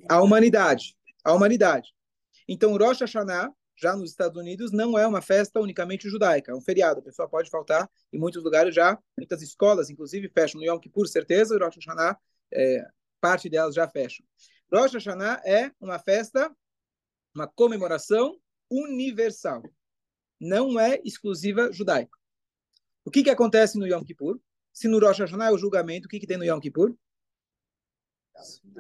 A 0.10 0.22
humanidade. 0.22 0.96
A 1.24 1.34
humanidade. 1.34 1.94
Então, 2.52 2.76
Rosh 2.76 3.02
Hashanah, 3.02 3.54
já 3.76 3.96
nos 3.96 4.10
Estados 4.10 4.36
Unidos, 4.36 4.72
não 4.72 4.98
é 4.98 5.06
uma 5.06 5.22
festa 5.22 5.60
unicamente 5.60 6.10
judaica, 6.10 6.52
é 6.52 6.56
um 6.56 6.60
feriado. 6.60 7.00
A 7.00 7.04
pessoa 7.04 7.30
pode 7.30 7.48
faltar, 7.48 7.88
em 8.12 8.18
muitos 8.18 8.44
lugares 8.44 8.74
já, 8.74 8.98
muitas 9.16 9.44
escolas, 9.44 9.92
inclusive, 9.92 10.28
fecham 10.30 10.60
no 10.60 10.66
Yom 10.66 10.80
Kippur, 10.80 11.08
certeza, 11.08 11.60
Rosh 11.60 11.76
Hashanah, 11.76 12.18
é, 12.52 12.84
parte 13.22 13.48
delas 13.48 13.76
já 13.76 13.88
fecham. 13.88 14.26
Rosh 14.74 14.94
Hashanah 14.94 15.44
é 15.46 15.72
uma 15.80 16.00
festa, 16.00 16.52
uma 17.36 17.48
comemoração 17.48 18.40
universal. 18.68 19.62
Não 20.40 20.80
é 20.80 21.00
exclusiva 21.06 21.72
judaica. 21.72 22.18
O 23.06 23.12
que, 23.12 23.22
que 23.22 23.30
acontece 23.30 23.78
no 23.78 23.86
Yom 23.86 24.04
Kippur? 24.04 24.40
Se 24.74 24.88
no 24.88 24.98
Rosh 25.00 25.20
Hashanah 25.20 25.50
é 25.50 25.52
o 25.52 25.58
julgamento, 25.58 26.08
o 26.08 26.10
que, 26.10 26.20
que 26.20 26.26
tem 26.26 26.38
no 26.38 26.46
Yom 26.46 26.60
Kippur? 26.60 26.96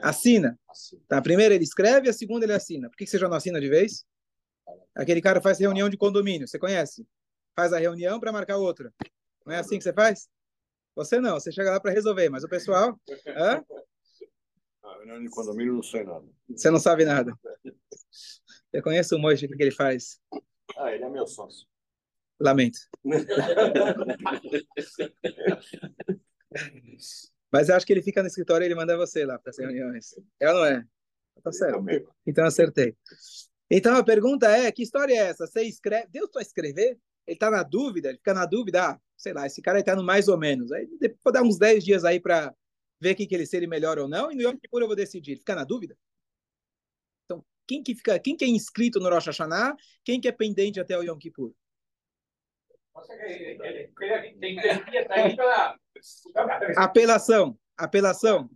Assina. 0.01 0.60
Tá, 1.08 1.18
a 1.18 1.22
primeira 1.22 1.54
ele 1.54 1.63
escreve, 1.63 2.10
a 2.10 2.13
segunda 2.13 2.46
ele 2.46 2.54
assina. 2.54 2.89
Por 2.89 2.98
que, 2.98 3.06
que 3.06 3.12
você 3.12 3.18
já 3.18 3.28
não 3.28 3.38
assina 3.38 3.60
de 3.60 3.70
vez? 3.70 4.06
Aquele 4.96 5.22
cara 5.22 5.42
faz 5.42 5.60
reunião 5.60 5.89
de 5.89 5.98
condomínio, 5.98 6.48
você 6.48 6.60
conhece? 6.60 7.06
Faz 7.56 7.74
a 7.74 7.80
reunião 7.80 8.20
para 8.20 8.32
marcar 8.32 8.58
outra. 8.58 8.94
Não 9.46 9.54
é 9.54 9.60
assim 9.60 9.78
que 9.78 9.84
você 9.84 9.94
faz? 9.94 10.30
Você 10.96 11.20
não, 11.20 11.39
você 11.39 11.51
chega 11.51 11.72
lá 11.72 11.80
para 11.80 11.92
resolver, 11.92 12.30
mas 12.30 12.44
o 12.44 12.50
pessoal. 12.50 13.00
Hã? 13.28 13.63
Ah, 14.84 15.06
não, 15.06 15.22
de 15.22 15.30
condomínio 15.30 15.74
não 15.74 15.84
sei 15.84 16.04
nada. 16.04 16.25
Você 16.50 16.70
não 16.70 16.80
sabe 16.80 17.06
nada. 17.06 17.34
Eu 18.72 18.84
conheço 18.84 19.16
o 19.16 19.20
Moisés, 19.20 19.51
o 19.51 19.56
que 19.56 19.63
ele 19.63 19.72
faz? 19.72 20.20
Ah, 20.78 20.94
ele 20.94 21.04
é 21.04 21.10
meu 21.10 21.25
sócio. 21.25 21.68
Lamento. 22.39 22.80
Mas 27.51 27.70
eu 27.70 27.75
acho 27.75 27.86
que 27.86 27.94
ele 27.94 28.01
fica 28.01 28.22
no 28.22 28.27
escritório 28.27 28.63
e 28.63 28.68
ele 28.68 28.75
manda 28.75 28.96
você 28.96 29.25
lá 29.25 29.39
para 29.39 29.50
as 29.50 29.58
reuniões. 29.58 30.15
É 30.39 30.50
ou 30.50 30.56
não 30.56 30.65
é? 30.65 30.86
Tá 31.44 31.51
certo. 31.51 31.84
Então 32.25 32.46
acertei. 32.46 32.96
Então 33.70 33.96
a 33.96 34.03
pergunta 34.03 34.50
é: 34.50 34.72
que 34.72 34.84
história 34.84 35.13
é 35.13 35.29
essa? 35.29 35.48
Você 35.48 35.63
escreve. 35.63 36.08
Deus 36.12 36.29
para 36.32 36.41
escrever? 36.41 37.00
Ele 37.25 37.36
está 37.36 37.50
na 37.50 37.63
dúvida, 37.63 38.10
ele 38.10 38.18
fica 38.18 38.34
na 38.34 38.46
dúvida. 38.46 38.89
Ah, 38.89 39.00
sei 39.15 39.34
lá, 39.34 39.46
esse 39.46 39.62
cara 39.62 39.79
está 39.79 39.96
no 39.96 40.03
mais 40.03 40.27
ou 40.27 40.38
menos. 40.38 40.72
Aí 40.72 40.88
vou 41.24 41.34
dar 41.34 41.44
uns 41.44 41.58
10 41.58 41.84
dias 41.84 42.06
aí 42.06 42.20
para 42.20 42.53
ver 43.00 43.15
quem 43.15 43.27
que 43.27 43.36
ele 43.36 43.46
se 43.46 43.56
ele 43.56 43.68
melhor 43.68 43.98
ou 43.98 44.08
não, 44.08 44.32
e 44.32 44.36
no 44.36 44.41
Yom 44.41 44.58
Kippur 44.58 44.82
eu 44.82 44.88
vou 44.88 44.96
decidir. 44.96 45.38
Fica 45.38 45.56
na 45.56 45.63
dúvida? 45.63 45.98
Então, 47.25 47.46
quem 47.68 47.82
que 47.82 47.96
fica, 47.96 48.20
quem 48.20 48.36
que 48.36 48.44
é 48.44 48.48
inscrito 48.48 49.00
no 49.00 49.10
Rosh 49.10 49.27
Hashanah, 49.27 49.75
quem 50.03 50.20
que 50.20 50.27
é 50.27 50.32
pendente 50.32 50.79
até 50.79 50.98
o 50.98 51.03
Yom 51.03 51.18
Kippur? 51.18 51.53
Apelação, 56.77 57.58
apelação. 57.77 58.50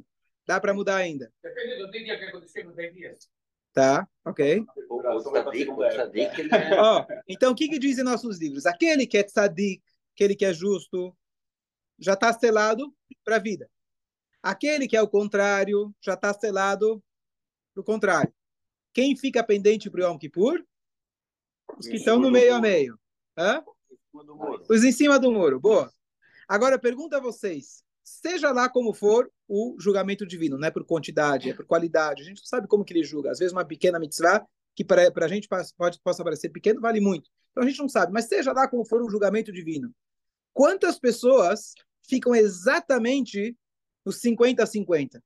Dá 0.45 0.59
para 0.59 0.73
mudar 0.73 0.97
ainda. 0.97 1.31
Depende 1.41 1.77
do 1.77 1.91
dia 1.91 2.17
que 2.17 2.25
aconteceu 2.25 2.65
nos 2.65 2.75
10 2.75 2.93
dias. 2.93 3.29
Tá, 3.73 4.07
ok. 4.23 4.63
O, 4.89 4.97
o 4.97 5.19
tzadik, 5.19 5.71
o 5.71 5.89
tzadik, 5.89 6.39
ele 6.39 6.49
é... 6.53 6.79
Ó, 6.79 7.05
então, 7.27 7.51
o 7.51 7.55
que, 7.55 7.67
que 7.67 7.79
dizem 7.79 8.03
nossos 8.03 8.39
livros? 8.39 8.65
Aquele 8.65 9.07
que 9.07 9.17
é 9.17 9.23
tzadik, 9.23 9.81
aquele 10.13 10.35
que 10.35 10.45
é 10.45 10.53
justo, 10.53 11.15
já 11.97 12.13
está 12.13 12.31
selado 12.33 12.93
para 13.23 13.37
a 13.37 13.39
vida. 13.39 13.69
Aquele 14.43 14.87
que 14.87 14.95
é 14.95 15.01
o 15.01 15.07
contrário, 15.07 15.93
já 16.01 16.13
está 16.13 16.33
selado 16.33 17.01
para 17.73 17.81
o 17.81 17.83
contrário. 17.83 18.33
Quem 18.93 19.15
fica 19.15 19.43
pendente 19.43 19.89
para 19.89 20.01
o 20.01 20.03
Yom 20.03 20.17
Kippur? 20.19 20.63
Os 21.77 21.87
que 21.87 21.95
estão 21.95 22.19
no 22.19 22.29
meio 22.29 22.53
a 22.53 22.61
meio. 22.61 22.99
Hã? 23.35 23.63
Os 24.69 24.83
em 24.83 24.91
cima 24.91 25.17
do 25.17 25.31
muro. 25.31 25.59
Boa. 25.59 25.91
Agora, 26.47 26.77
pergunta 26.77 27.17
a 27.17 27.19
vocês. 27.19 27.83
Seja 28.03 28.51
lá 28.51 28.69
como 28.69 28.93
for 28.93 29.31
o 29.47 29.75
julgamento 29.79 30.25
divino, 30.25 30.57
não 30.57 30.67
é 30.67 30.71
por 30.71 30.85
quantidade, 30.85 31.49
é 31.49 31.53
por 31.53 31.65
qualidade. 31.65 32.21
A 32.21 32.25
gente 32.25 32.39
não 32.39 32.45
sabe 32.45 32.67
como 32.67 32.83
que 32.83 32.93
ele 32.93 33.03
julga. 33.03 33.31
Às 33.31 33.39
vezes 33.39 33.53
uma 33.53 33.65
pequena 33.65 33.97
mitzvah, 33.99 34.45
que 34.75 34.83
para 34.83 35.11
a 35.15 35.27
gente 35.27 35.47
pode, 35.47 35.99
possa 36.03 36.23
parecer 36.23 36.49
pequeno, 36.49 36.81
vale 36.81 36.99
muito. 36.99 37.29
Então 37.51 37.63
a 37.63 37.67
gente 37.67 37.79
não 37.79 37.89
sabe. 37.89 38.11
Mas 38.11 38.25
seja 38.25 38.51
lá 38.51 38.67
como 38.67 38.85
for 38.85 39.01
o 39.01 39.09
julgamento 39.09 39.51
divino. 39.51 39.93
Quantas 40.53 40.99
pessoas 40.99 41.73
ficam 42.01 42.35
exatamente 42.35 43.57
nos 44.05 44.19
50 44.19 44.63
a 44.63 44.65
50? 44.67 45.23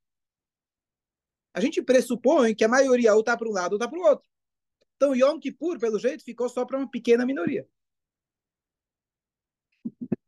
A 1.53 1.59
gente 1.59 1.81
pressupõe 1.81 2.53
que 2.53 2.63
a 2.63 2.67
maioria 2.69 3.13
ou 3.13 3.21
está 3.21 3.35
para 3.35 3.49
um 3.49 3.51
lado 3.51 3.73
ou 3.73 3.77
está 3.77 3.87
para 3.87 3.99
o 3.99 4.03
outro. 4.03 4.27
Então 4.95 5.15
Yom 5.15 5.39
Kippur, 5.39 5.79
pelo 5.79 5.99
jeito, 5.99 6.23
ficou 6.23 6.47
só 6.47 6.63
para 6.63 6.77
uma 6.77 6.89
pequena 6.89 7.25
minoria. 7.25 7.67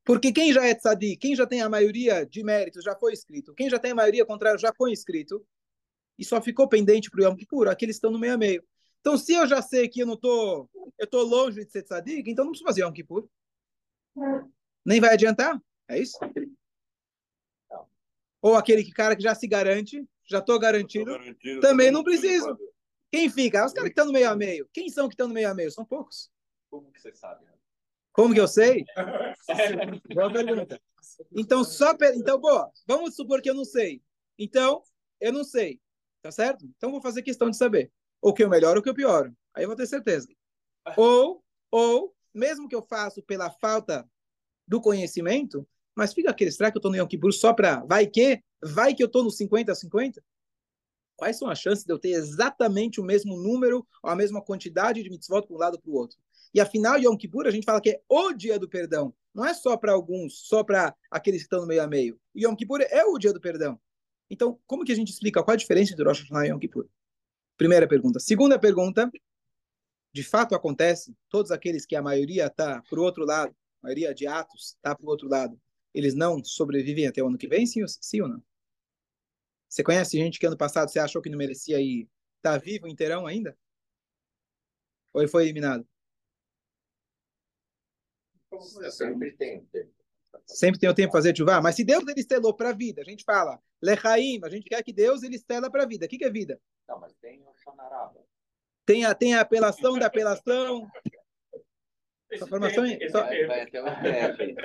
Porque 0.10 0.32
quem 0.32 0.52
já 0.52 0.66
é 0.66 0.74
tzadik, 0.74 1.18
quem 1.18 1.36
já 1.36 1.46
tem 1.46 1.62
a 1.62 1.70
maioria 1.70 2.26
de 2.26 2.44
méritos, 2.44 2.84
já 2.84 2.96
foi 2.96 3.14
escrito. 3.14 3.54
Quem 3.54 3.70
já 3.70 3.78
tem 3.78 3.92
a 3.92 3.96
maioria 3.96 4.26
contrária, 4.26 4.58
já 4.58 4.74
foi 4.76 4.92
escrito. 4.92 5.46
E 6.18 6.26
só 6.26 6.42
ficou 6.42 6.68
pendente 6.68 7.12
para 7.12 7.22
o 7.22 7.24
Yom 7.26 7.36
Kippur, 7.36 7.68
aqueles 7.68 7.98
estão 7.98 8.10
no 8.10 8.18
meio 8.18 8.34
a 8.34 8.38
meio. 8.38 8.64
Então, 9.02 9.16
se 9.20 9.34
eu 9.34 9.46
já 9.46 9.62
sei 9.62 9.88
que 9.88 10.00
eu 10.00 10.08
não 10.08 10.18
tô, 10.18 10.68
eu 10.98 11.06
tô 11.06 11.22
longe 11.22 11.64
de 11.64 11.72
ser 11.72 11.84
tzadik, 11.84 12.28
então 12.28 12.44
não 12.44 12.52
preciso 12.54 12.68
fazer 12.68 12.82
Yom 12.82 12.92
Kippur. 12.92 13.30
Nem 14.84 15.00
vai 15.00 15.14
adiantar. 15.14 15.62
É 15.88 16.00
isso? 16.00 16.18
Ou 18.42 18.56
aquele 18.56 18.84
que, 18.84 18.92
cara 18.92 19.16
que 19.16 19.22
já 19.22 19.36
se 19.36 19.46
garante, 19.46 20.04
já 20.26 20.40
estou 20.40 20.58
garantido, 20.58 21.06
garantido, 21.06 21.62
também 21.62 21.92
não 21.92 22.04
preciso. 22.04 22.58
Quem 23.12 23.30
fica? 23.30 23.64
Os 23.64 23.74
caras 23.74 23.90
que 23.90 23.92
estão 23.92 24.08
no 24.08 24.14
meio 24.14 24.28
a 24.28 24.36
meio. 24.36 24.68
Quem 24.74 24.90
são 24.90 25.08
que 25.08 25.14
estão 25.14 25.28
no 25.28 25.36
meio 25.36 25.52
a 25.52 25.54
meio? 25.54 25.70
São 25.70 25.86
poucos. 25.86 26.32
Como 26.68 26.92
que 26.92 27.00
você 27.00 27.14
sabe? 27.14 27.46
Como 28.12 28.34
que 28.34 28.40
eu 28.40 28.48
sei? 28.48 28.84
Boa 30.14 30.32
pergunta. 30.32 30.82
Então, 31.36 31.64
só 31.64 31.96
per... 31.96 32.16
então, 32.16 32.40
boa, 32.40 32.72
vamos 32.88 33.16
supor 33.16 33.42
que 33.42 33.50
eu 33.50 33.54
não 33.54 33.66
sei. 33.66 34.02
Então, 34.38 34.84
eu 35.20 35.34
não 35.34 35.44
sei. 35.44 35.80
Tá 36.22 36.32
certo? 36.32 36.66
Então, 36.78 36.92
vou 36.92 37.02
fazer 37.02 37.22
questão 37.22 37.50
de 37.50 37.58
saber. 37.58 37.92
O 38.22 38.34
que 38.34 38.44
eu 38.44 38.50
melhoro 38.50 38.78
ou 38.78 38.84
que 38.84 38.90
eu 38.90 38.94
pioro. 38.94 39.36
Aí 39.54 39.64
eu 39.64 39.68
vou 39.68 39.78
ter 39.78 39.88
certeza. 39.88 40.28
Ou, 40.98 41.44
ou, 41.72 42.14
mesmo 42.34 42.68
que 42.68 42.76
eu 42.76 42.82
faço 42.82 43.24
pela 43.24 43.50
falta 43.50 44.08
do 44.68 44.82
conhecimento, 44.82 45.68
mas 45.96 46.14
fica 46.14 46.30
aquele, 46.30 46.52
será 46.52 46.72
que 46.72 46.78
eu 46.78 46.80
estou 46.80 46.92
no 46.92 46.98
Yom 46.98 47.08
Kippur 47.08 47.32
só 47.34 47.54
para, 47.54 47.84
vai 47.86 48.06
que, 48.08 48.42
vai 48.62 48.94
que 48.94 49.04
eu 49.04 49.08
estou 49.08 49.24
no 49.24 49.32
50 49.32 49.72
a 49.72 49.76
50? 49.76 50.24
Quais 51.16 51.38
são 51.38 51.50
as 51.50 51.60
chances 51.60 51.84
de 51.84 51.92
eu 51.92 52.00
ter 52.00 52.12
exatamente 52.12 53.02
o 53.02 53.04
mesmo 53.04 53.36
número, 53.36 53.86
ou 54.02 54.10
a 54.10 54.16
mesma 54.16 54.42
quantidade 54.42 55.04
de 55.04 55.10
mitzvot 55.10 55.46
para 55.46 55.56
um 55.56 55.60
lado 55.60 55.80
para 55.80 55.92
o 55.92 55.96
outro? 55.96 56.18
E 56.54 56.62
afinal, 56.62 56.98
Yom 56.98 57.18
Kippur, 57.18 57.46
a 57.46 57.52
gente 57.52 57.66
fala 57.66 57.82
que 57.82 57.90
é 57.90 58.02
o 58.08 58.32
dia 58.32 58.58
do 58.58 58.70
perdão. 58.70 59.14
Não 59.34 59.46
é 59.46 59.54
só 59.54 59.78
para 59.78 59.92
alguns, 59.92 60.48
só 60.48 60.64
para 60.64 60.96
aqueles 61.10 61.42
que 61.42 61.46
estão 61.46 61.62
no 61.62 61.68
meio 61.68 61.84
a 61.84 61.88
meio. 61.88 62.20
O 62.36 62.40
Yom 62.40 62.56
Kippur 62.56 62.82
é 62.82 63.06
o 63.06 63.18
dia 63.18 63.32
do 63.32 63.40
perdão. 63.40 63.80
Então, 64.30 64.60
como 64.66 64.84
que 64.84 64.92
a 64.92 64.96
gente 64.96 65.12
explica 65.12 65.44
qual 65.44 65.54
a 65.54 65.58
diferença 65.58 65.94
entre 65.94 66.04
Rosh 66.06 66.22
Hashanah 66.22 66.48
e 66.48 66.50
Yom 66.50 66.60
Kippur? 66.60 66.88
Primeira 67.58 67.88
pergunta. 67.88 68.20
Segunda 68.20 68.58
pergunta, 68.60 69.12
de 70.14 70.24
fato 70.24 70.56
acontece, 70.56 71.16
todos 71.30 71.52
aqueles 71.52 71.86
que 71.86 71.96
a 71.96 72.02
maioria 72.02 72.48
está 72.48 72.82
para 72.82 73.00
o 73.00 73.04
outro 73.04 73.26
lado, 73.26 73.56
a 73.82 73.88
maioria 73.88 74.14
de 74.14 74.28
atos 74.28 74.76
está 74.76 74.96
para 74.96 75.06
o 75.06 75.10
outro 75.10 75.28
lado, 75.28 75.60
eles 75.94 76.14
não 76.14 76.44
sobrevivem 76.44 77.08
até 77.08 77.22
o 77.22 77.28
ano 77.28 77.38
que 77.38 77.48
vem, 77.48 77.66
sim, 77.66 77.82
sim 77.88 78.22
ou 78.22 78.28
não? 78.28 78.44
Você 79.68 79.84
conhece 79.84 80.18
gente 80.18 80.40
que 80.40 80.48
ano 80.48 80.58
passado 80.58 80.90
você 80.90 81.00
achou 81.00 81.22
que 81.22 81.30
não 81.30 81.38
merecia 81.38 81.80
e 81.80 82.08
está 82.38 82.58
vivo 82.58 82.88
inteirão 82.88 83.28
ainda? 83.28 83.58
Ou 85.14 85.22
ele 85.22 85.30
foi 85.30 85.44
eliminado? 85.44 85.88
Sempre 88.92 89.32
tem. 89.32 89.68
Sempre 90.46 90.80
tem 90.80 90.90
o 90.90 90.94
tempo 90.94 91.12
para 91.12 91.20
fazer 91.20 91.36
chuva. 91.36 91.62
Mas 91.62 91.76
se 91.76 91.84
Deus 91.84 92.08
ele 92.08 92.20
estelou 92.20 92.54
para 92.54 92.70
a 92.70 92.74
vida, 92.74 93.02
a 93.02 93.06
gente 93.06 93.24
fala, 93.24 93.60
lechaim, 93.82 94.40
a 94.44 94.50
gente 94.50 94.70
quer 94.70 94.84
que 94.84 94.94
Deus 94.94 95.24
ele 95.24 95.36
estela 95.36 95.70
para 95.70 95.84
a 95.84 95.86
vida. 95.86 96.06
O 96.06 96.10
que, 96.10 96.18
que 96.18 96.26
é 96.26 96.30
vida? 96.30 96.60
Não, 96.88 97.00
mas 97.00 97.14
tem 97.22 97.42
o 97.42 97.54
Shonaraba. 97.56 98.20
Tem 98.86 99.06
a, 99.06 99.14
tem 99.14 99.36
a 99.36 99.42
apelação 99.42 99.98
da 100.00 100.08
apelação. 100.08 100.88
Sua 102.38 102.48
formação, 102.48 102.86
é, 102.86 103.10
sua, 103.10 103.28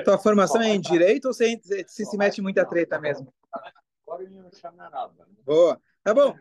tua 0.04 0.18
formação 0.18 0.60
é 0.60 0.68
em 0.68 0.80
direito 0.80 1.26
ou 1.26 1.32
você 1.32 1.58
se, 1.86 2.04
se 2.04 2.16
mete 2.16 2.38
em 2.38 2.42
muita 2.42 2.66
treta 2.66 3.00
mesmo? 3.00 3.32
Né? 5.18 5.26
Boa. 5.44 5.80
Tá 6.02 6.12
bom. 6.12 6.36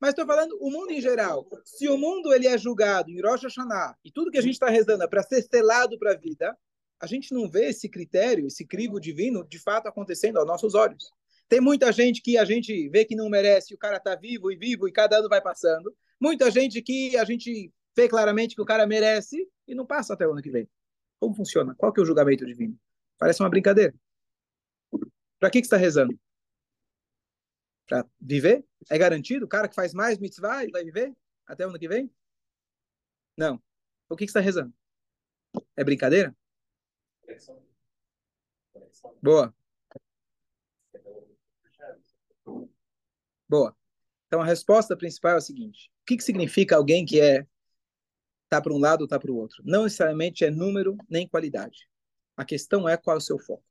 Mas 0.00 0.10
estou 0.10 0.26
falando 0.26 0.58
o 0.60 0.70
mundo 0.70 0.90
em 0.90 1.00
geral. 1.00 1.46
Se 1.64 1.88
o 1.88 1.96
mundo 1.96 2.34
ele 2.34 2.46
é 2.46 2.58
julgado 2.58 3.10
em 3.10 3.20
Rosh 3.20 3.44
Hashanah 3.44 3.96
e 4.04 4.10
tudo 4.10 4.30
que 4.30 4.38
a 4.38 4.42
gente 4.42 4.54
está 4.54 4.68
rezando 4.68 5.04
é 5.04 5.08
para 5.08 5.22
ser 5.22 5.42
selado 5.42 5.98
para 5.98 6.12
a 6.12 6.16
vida, 6.16 6.56
a 7.04 7.06
gente 7.06 7.34
não 7.34 7.46
vê 7.46 7.66
esse 7.66 7.86
critério, 7.86 8.46
esse 8.46 8.66
crivo 8.66 8.98
divino, 8.98 9.46
de 9.46 9.58
fato 9.58 9.86
acontecendo 9.86 10.38
aos 10.38 10.46
nossos 10.46 10.74
olhos. 10.74 11.12
Tem 11.50 11.60
muita 11.60 11.92
gente 11.92 12.22
que 12.22 12.38
a 12.38 12.46
gente 12.46 12.88
vê 12.88 13.04
que 13.04 13.14
não 13.14 13.28
merece, 13.28 13.74
o 13.74 13.78
cara 13.78 13.98
está 13.98 14.16
vivo 14.16 14.50
e 14.50 14.56
vivo 14.56 14.88
e 14.88 14.92
cada 14.92 15.18
ano 15.18 15.28
vai 15.28 15.42
passando. 15.42 15.94
Muita 16.18 16.50
gente 16.50 16.80
que 16.80 17.14
a 17.18 17.24
gente 17.24 17.70
vê 17.94 18.08
claramente 18.08 18.54
que 18.54 18.62
o 18.62 18.64
cara 18.64 18.86
merece 18.86 19.46
e 19.68 19.74
não 19.74 19.84
passa 19.84 20.14
até 20.14 20.26
o 20.26 20.32
ano 20.32 20.40
que 20.40 20.50
vem. 20.50 20.66
Como 21.20 21.34
funciona? 21.34 21.74
Qual 21.74 21.92
que 21.92 22.00
é 22.00 22.02
o 22.02 22.06
julgamento 22.06 22.46
divino? 22.46 22.74
Parece 23.18 23.42
uma 23.42 23.50
brincadeira. 23.50 23.94
Para 25.38 25.50
que, 25.50 25.60
que 25.60 25.66
você 25.66 25.74
está 25.74 25.76
rezando? 25.76 26.18
Para 27.86 28.06
viver? 28.18 28.64
É 28.88 28.96
garantido? 28.96 29.44
O 29.44 29.48
cara 29.48 29.68
que 29.68 29.74
faz 29.74 29.92
mais 29.92 30.18
mitzvah, 30.18 30.66
vai 30.72 30.82
viver 30.82 31.14
até 31.46 31.66
o 31.66 31.68
ano 31.68 31.78
que 31.78 31.86
vem? 31.86 32.10
Não. 33.36 33.62
O 34.08 34.16
que, 34.16 34.24
que 34.24 34.32
você 34.32 34.38
está 34.38 34.40
rezando? 34.40 34.72
É 35.76 35.84
brincadeira? 35.84 36.34
Boa. 39.22 39.54
Boa. 43.48 43.76
Então 44.26 44.40
a 44.40 44.44
resposta 44.44 44.96
principal 44.96 45.34
é 45.34 45.36
a 45.36 45.40
seguinte: 45.40 45.90
o 46.02 46.06
que, 46.06 46.16
que 46.16 46.24
significa 46.24 46.76
alguém 46.76 47.04
que 47.04 47.20
é 47.20 47.46
tá 48.48 48.60
para 48.60 48.72
um 48.72 48.78
lado 48.78 49.02
ou 49.02 49.08
tá 49.08 49.18
para 49.18 49.30
o 49.30 49.36
outro? 49.36 49.62
Não 49.64 49.84
necessariamente 49.84 50.44
é 50.44 50.50
número 50.50 50.96
nem 51.08 51.28
qualidade. 51.28 51.88
A 52.36 52.44
questão 52.44 52.88
é 52.88 52.96
qual 52.96 53.16
é 53.16 53.18
o 53.18 53.22
seu 53.22 53.38
foco. 53.38 53.64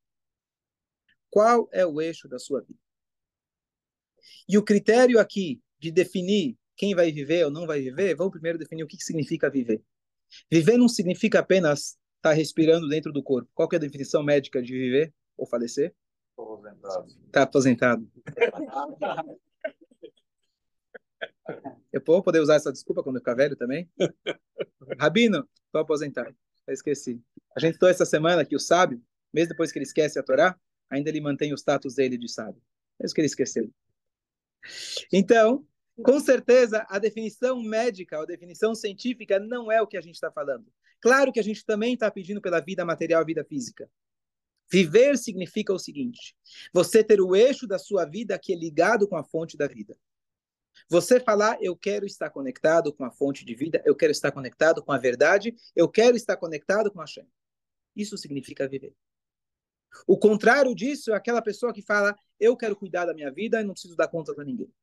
Qual 1.29 1.67
é 1.71 1.85
o 1.85 1.99
eixo 1.99 2.27
da 2.27 2.39
sua 2.39 2.61
vida? 2.61 2.79
E 4.47 4.57
o 4.57 4.63
critério 4.63 5.19
aqui 5.19 5.61
de 5.79 5.91
definir 5.91 6.57
quem 6.75 6.95
vai 6.95 7.11
viver 7.11 7.45
ou 7.45 7.51
não 7.51 7.67
vai 7.67 7.81
viver, 7.81 8.15
vamos 8.15 8.31
primeiro 8.31 8.57
definir 8.57 8.83
o 8.83 8.87
que, 8.87 8.97
que 8.97 9.03
significa 9.03 9.49
viver. 9.49 9.83
Viver 10.49 10.77
não 10.77 10.87
significa 10.87 11.39
apenas 11.39 11.97
estar 12.23 12.29
tá 12.29 12.35
respirando 12.35 12.87
dentro 12.87 13.11
do 13.11 13.21
corpo. 13.21 13.51
Qual 13.53 13.67
que 13.67 13.75
é 13.75 13.77
a 13.77 13.81
definição 13.81 14.23
médica 14.23 14.61
de 14.61 14.71
viver 14.71 15.13
ou 15.37 15.45
falecer? 15.45 15.93
Aposentado. 16.37 17.07
Está 17.25 17.41
aposentado. 17.41 18.11
Eu 21.91 22.01
vou 22.05 22.23
poder 22.23 22.39
usar 22.39 22.55
essa 22.55 22.71
desculpa 22.71 23.03
quando 23.03 23.17
eu 23.17 23.21
ficar 23.21 23.35
velho 23.35 23.57
também? 23.57 23.89
Rabino, 24.97 25.47
estou 25.65 25.81
aposentado. 25.81 26.35
Eu 26.65 26.73
esqueci. 26.73 27.21
A 27.55 27.59
gente 27.59 27.73
estou 27.73 27.89
essa 27.89 28.05
semana 28.05 28.45
que 28.45 28.55
o 28.55 28.59
sábio, 28.59 29.03
mesmo 29.33 29.49
depois 29.49 29.71
que 29.71 29.77
ele 29.77 29.85
esquece 29.85 30.17
a 30.17 30.23
Torá, 30.23 30.57
ainda 30.89 31.09
ele 31.09 31.19
mantém 31.19 31.51
o 31.51 31.57
status 31.57 31.95
dele 31.95 32.17
de 32.17 32.29
sábio. 32.29 32.61
Isso 33.03 33.13
que 33.13 33.19
ele 33.19 33.27
esqueceu. 33.27 33.69
Então, 35.11 35.67
com 36.01 36.19
certeza, 36.19 36.85
a 36.89 36.97
definição 36.97 37.61
médica, 37.61 38.21
a 38.21 38.25
definição 38.25 38.73
científica 38.73 39.39
não 39.39 39.69
é 39.69 39.81
o 39.81 39.87
que 39.87 39.97
a 39.97 40.01
gente 40.01 40.15
está 40.15 40.31
falando. 40.31 40.65
Claro 41.03 41.33
que 41.33 41.39
a 41.41 41.43
gente 41.43 41.65
também 41.65 41.95
está 41.95 42.09
pedindo 42.09 42.39
pela 42.39 42.61
vida 42.61 42.85
material 42.85 43.21
e 43.21 43.25
vida 43.25 43.43
física. 43.43 43.91
Viver 44.71 45.17
significa 45.17 45.73
o 45.73 45.77
seguinte: 45.77 46.33
você 46.71 47.03
ter 47.03 47.19
o 47.19 47.35
eixo 47.35 47.67
da 47.67 47.77
sua 47.77 48.05
vida 48.05 48.39
que 48.39 48.53
é 48.53 48.55
ligado 48.55 49.05
com 49.05 49.17
a 49.17 49.23
fonte 49.23 49.57
da 49.57 49.67
vida. 49.67 49.97
Você 50.87 51.19
falar, 51.19 51.57
eu 51.61 51.75
quero 51.75 52.05
estar 52.05 52.29
conectado 52.29 52.93
com 52.93 53.03
a 53.03 53.11
fonte 53.11 53.43
de 53.43 53.53
vida, 53.53 53.83
eu 53.85 53.93
quero 53.93 54.13
estar 54.13 54.31
conectado 54.31 54.81
com 54.81 54.93
a 54.93 54.97
verdade, 54.97 55.53
eu 55.75 55.89
quero 55.89 56.15
estar 56.15 56.37
conectado 56.37 56.89
com 56.89 57.01
a 57.01 57.05
Shem. 57.05 57.27
Isso 57.93 58.17
significa 58.17 58.65
viver. 58.65 58.95
O 60.07 60.17
contrário 60.17 60.73
disso 60.73 61.11
é 61.11 61.15
aquela 61.17 61.41
pessoa 61.41 61.73
que 61.73 61.81
fala, 61.81 62.15
eu 62.39 62.55
quero 62.55 62.77
cuidar 62.77 63.05
da 63.07 63.13
minha 63.13 63.29
vida 63.29 63.59
e 63.59 63.65
não 63.65 63.73
preciso 63.73 63.97
dar 63.97 64.07
conta 64.07 64.33
para 64.33 64.45
ninguém. 64.45 64.73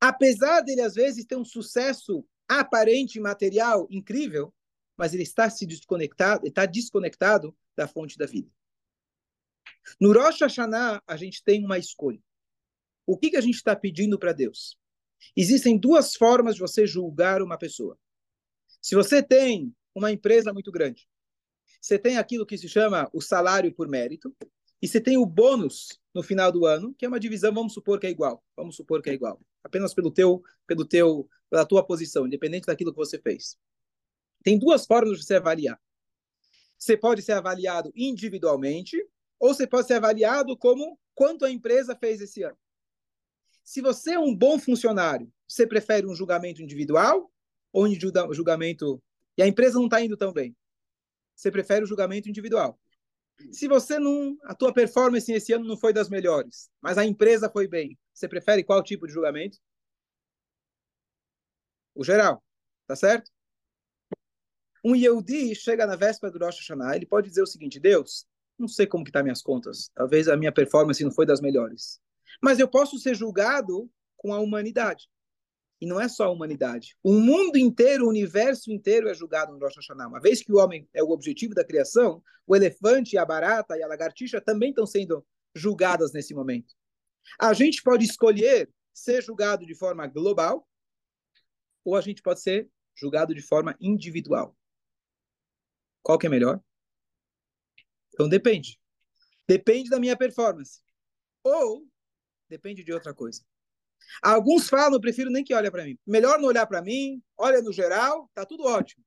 Apesar 0.00 0.62
dele, 0.62 0.80
às 0.80 0.94
vezes, 0.94 1.26
ter 1.26 1.36
um 1.36 1.44
sucesso 1.44 2.26
aparente, 2.48 3.20
material, 3.20 3.86
incrível, 3.90 4.50
mas 4.96 5.12
ele 5.12 5.22
está 5.22 5.48
se 5.50 5.66
desconectado, 5.66 6.46
está 6.46 6.66
desconectado 6.66 7.56
da 7.76 7.86
fonte 7.86 8.16
da 8.16 8.26
vida. 8.26 8.50
No 10.00 10.12
Rosh 10.12 10.40
Hashanah, 10.40 11.02
a 11.06 11.16
gente 11.16 11.42
tem 11.44 11.64
uma 11.64 11.78
escolha. 11.78 12.20
O 13.06 13.16
que, 13.16 13.30
que 13.30 13.36
a 13.36 13.40
gente 13.40 13.54
está 13.54 13.76
pedindo 13.76 14.18
para 14.18 14.32
Deus? 14.32 14.76
Existem 15.36 15.78
duas 15.78 16.14
formas 16.14 16.54
de 16.54 16.60
você 16.60 16.86
julgar 16.86 17.40
uma 17.40 17.56
pessoa. 17.56 17.98
Se 18.80 18.94
você 18.94 19.22
tem 19.22 19.74
uma 19.94 20.10
empresa 20.10 20.52
muito 20.52 20.72
grande, 20.72 21.08
você 21.80 21.98
tem 21.98 22.18
aquilo 22.18 22.46
que 22.46 22.58
se 22.58 22.68
chama 22.68 23.08
o 23.12 23.20
salário 23.20 23.72
por 23.72 23.88
mérito, 23.88 24.34
e 24.82 24.88
você 24.88 25.00
tem 25.00 25.16
o 25.16 25.24
bônus 25.24 25.98
no 26.14 26.22
final 26.22 26.52
do 26.52 26.66
ano, 26.66 26.94
que 26.94 27.04
é 27.04 27.08
uma 27.08 27.20
divisão, 27.20 27.52
vamos 27.52 27.72
supor 27.72 27.98
que 27.98 28.06
é 28.06 28.10
igual. 28.10 28.42
Vamos 28.56 28.76
supor 28.76 29.02
que 29.02 29.10
é 29.10 29.14
igual. 29.14 29.40
Apenas 29.64 29.94
pelo 29.94 30.10
teu, 30.10 30.42
pelo 30.66 30.84
teu, 30.84 31.28
pela 31.48 31.64
tua 31.64 31.84
posição, 31.84 32.26
independente 32.26 32.66
daquilo 32.66 32.92
que 32.92 32.98
você 32.98 33.18
fez. 33.18 33.56
Tem 34.46 34.56
duas 34.56 34.86
formas 34.86 35.18
de 35.18 35.24
você 35.24 35.34
avaliar. 35.34 35.76
Você 36.78 36.96
pode 36.96 37.20
ser 37.20 37.32
avaliado 37.32 37.90
individualmente, 37.96 38.96
ou 39.40 39.52
você 39.52 39.66
pode 39.66 39.88
ser 39.88 39.94
avaliado 39.94 40.56
como 40.56 40.96
quanto 41.16 41.44
a 41.44 41.50
empresa 41.50 41.96
fez 41.96 42.20
esse 42.20 42.44
ano. 42.44 42.56
Se 43.64 43.80
você 43.80 44.12
é 44.12 44.20
um 44.20 44.32
bom 44.32 44.56
funcionário, 44.56 45.28
você 45.48 45.66
prefere 45.66 46.06
um 46.06 46.14
julgamento 46.14 46.62
individual 46.62 47.28
ou 47.72 47.86
um 47.86 48.32
julgamento 48.32 49.02
e 49.36 49.42
a 49.42 49.48
empresa 49.48 49.80
não 49.80 49.86
está 49.86 50.00
indo 50.00 50.16
tão 50.16 50.32
bem? 50.32 50.56
Você 51.34 51.50
prefere 51.50 51.82
o 51.84 51.88
julgamento 51.88 52.28
individual. 52.28 52.78
Se 53.50 53.66
você 53.66 53.98
não, 53.98 54.38
a 54.44 54.54
tua 54.54 54.72
performance 54.72 55.32
esse 55.32 55.52
ano 55.54 55.64
não 55.64 55.76
foi 55.76 55.92
das 55.92 56.08
melhores, 56.08 56.70
mas 56.80 56.98
a 56.98 57.04
empresa 57.04 57.50
foi 57.50 57.66
bem, 57.66 57.98
você 58.14 58.28
prefere 58.28 58.62
qual 58.62 58.80
tipo 58.80 59.08
de 59.08 59.12
julgamento? 59.12 59.58
O 61.96 62.04
geral, 62.04 62.44
tá 62.86 62.94
certo? 62.94 63.34
Um 64.88 64.94
Yehudi 64.94 65.52
chega 65.52 65.84
na 65.84 65.96
véspera 65.96 66.32
do 66.32 66.38
Rosh 66.38 66.58
Hashanah, 66.58 66.94
ele 66.94 67.06
pode 67.06 67.28
dizer 67.28 67.42
o 67.42 67.46
seguinte: 67.46 67.80
Deus, 67.80 68.24
não 68.56 68.68
sei 68.68 68.86
como 68.86 69.04
que 69.04 69.10
tá 69.10 69.20
minhas 69.20 69.42
contas, 69.42 69.90
talvez 69.92 70.28
a 70.28 70.36
minha 70.36 70.52
performance 70.52 71.02
não 71.02 71.10
foi 71.10 71.26
das 71.26 71.40
melhores. 71.40 72.00
Mas 72.40 72.60
eu 72.60 72.68
posso 72.68 72.96
ser 72.96 73.16
julgado 73.16 73.90
com 74.16 74.32
a 74.32 74.38
humanidade. 74.38 75.08
E 75.80 75.86
não 75.86 76.00
é 76.00 76.08
só 76.08 76.26
a 76.26 76.30
humanidade. 76.30 76.96
O 77.02 77.14
mundo 77.14 77.58
inteiro, 77.58 78.06
o 78.06 78.08
universo 78.08 78.70
inteiro 78.70 79.08
é 79.08 79.14
julgado 79.14 79.52
no 79.52 79.58
Rosh 79.58 79.74
Hashanah. 79.74 80.06
Uma 80.06 80.20
vez 80.20 80.40
que 80.40 80.52
o 80.52 80.58
homem 80.58 80.88
é 80.94 81.02
o 81.02 81.10
objetivo 81.10 81.52
da 81.52 81.64
criação, 81.64 82.22
o 82.46 82.54
elefante, 82.54 83.18
a 83.18 83.24
barata 83.24 83.76
e 83.76 83.82
a 83.82 83.88
lagartixa 83.88 84.40
também 84.40 84.70
estão 84.70 84.86
sendo 84.86 85.26
julgadas 85.52 86.12
nesse 86.12 86.32
momento. 86.32 86.76
A 87.40 87.52
gente 87.52 87.82
pode 87.82 88.04
escolher 88.04 88.70
ser 88.94 89.20
julgado 89.20 89.66
de 89.66 89.74
forma 89.74 90.06
global 90.06 90.64
ou 91.84 91.96
a 91.96 92.00
gente 92.00 92.22
pode 92.22 92.40
ser 92.40 92.70
julgado 92.94 93.34
de 93.34 93.42
forma 93.42 93.76
individual. 93.80 94.56
Qual 96.06 96.20
que 96.20 96.28
é 96.28 96.30
melhor? 96.30 96.62
Então 98.14 98.28
depende. 98.28 98.80
Depende 99.48 99.90
da 99.90 99.98
minha 99.98 100.16
performance. 100.16 100.80
Ou 101.42 101.84
Depende 102.48 102.84
de 102.84 102.92
outra 102.92 103.12
coisa. 103.12 103.42
Alguns 104.22 104.68
falam, 104.68 104.94
eu 104.94 105.00
prefiro 105.00 105.30
nem 105.30 105.42
que 105.42 105.52
olhe 105.52 105.68
para 105.68 105.82
mim. 105.84 105.98
Melhor 106.06 106.38
não 106.38 106.46
olhar 106.46 106.64
para 106.64 106.80
mim, 106.80 107.20
olha 107.36 107.60
no 107.60 107.72
geral, 107.72 108.30
tá 108.32 108.46
tudo 108.46 108.62
ótimo. 108.62 109.04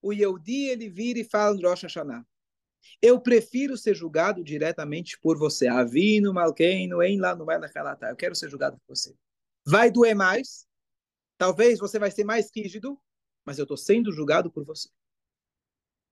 O 0.00 0.12
Yehudi, 0.12 0.68
ele 0.68 0.88
vira 0.88 1.18
e 1.18 1.28
fala 1.28 1.56
no 1.56 1.68
Rosh 1.68 1.82
Hashanah. 1.82 2.24
Eu 3.02 3.20
prefiro 3.20 3.76
ser 3.76 3.96
julgado 3.96 4.44
diretamente 4.44 5.18
por 5.18 5.36
você. 5.36 5.66
Avino, 5.66 6.32
Malkeino, 6.32 7.02
em 7.02 7.18
lá 7.18 7.34
no 7.34 7.44
Melachalata. 7.44 8.06
Eu 8.06 8.14
quero 8.14 8.36
ser 8.36 8.48
julgado 8.48 8.78
por 8.86 8.94
você. 8.94 9.12
Vai 9.66 9.90
doer 9.90 10.14
mais. 10.14 10.64
Talvez 11.36 11.80
você 11.80 11.98
vai 11.98 12.12
ser 12.12 12.22
mais 12.22 12.48
rígido, 12.54 12.96
mas 13.44 13.58
eu 13.58 13.64
estou 13.64 13.76
sendo 13.76 14.12
julgado 14.12 14.48
por 14.48 14.64
você. 14.64 14.88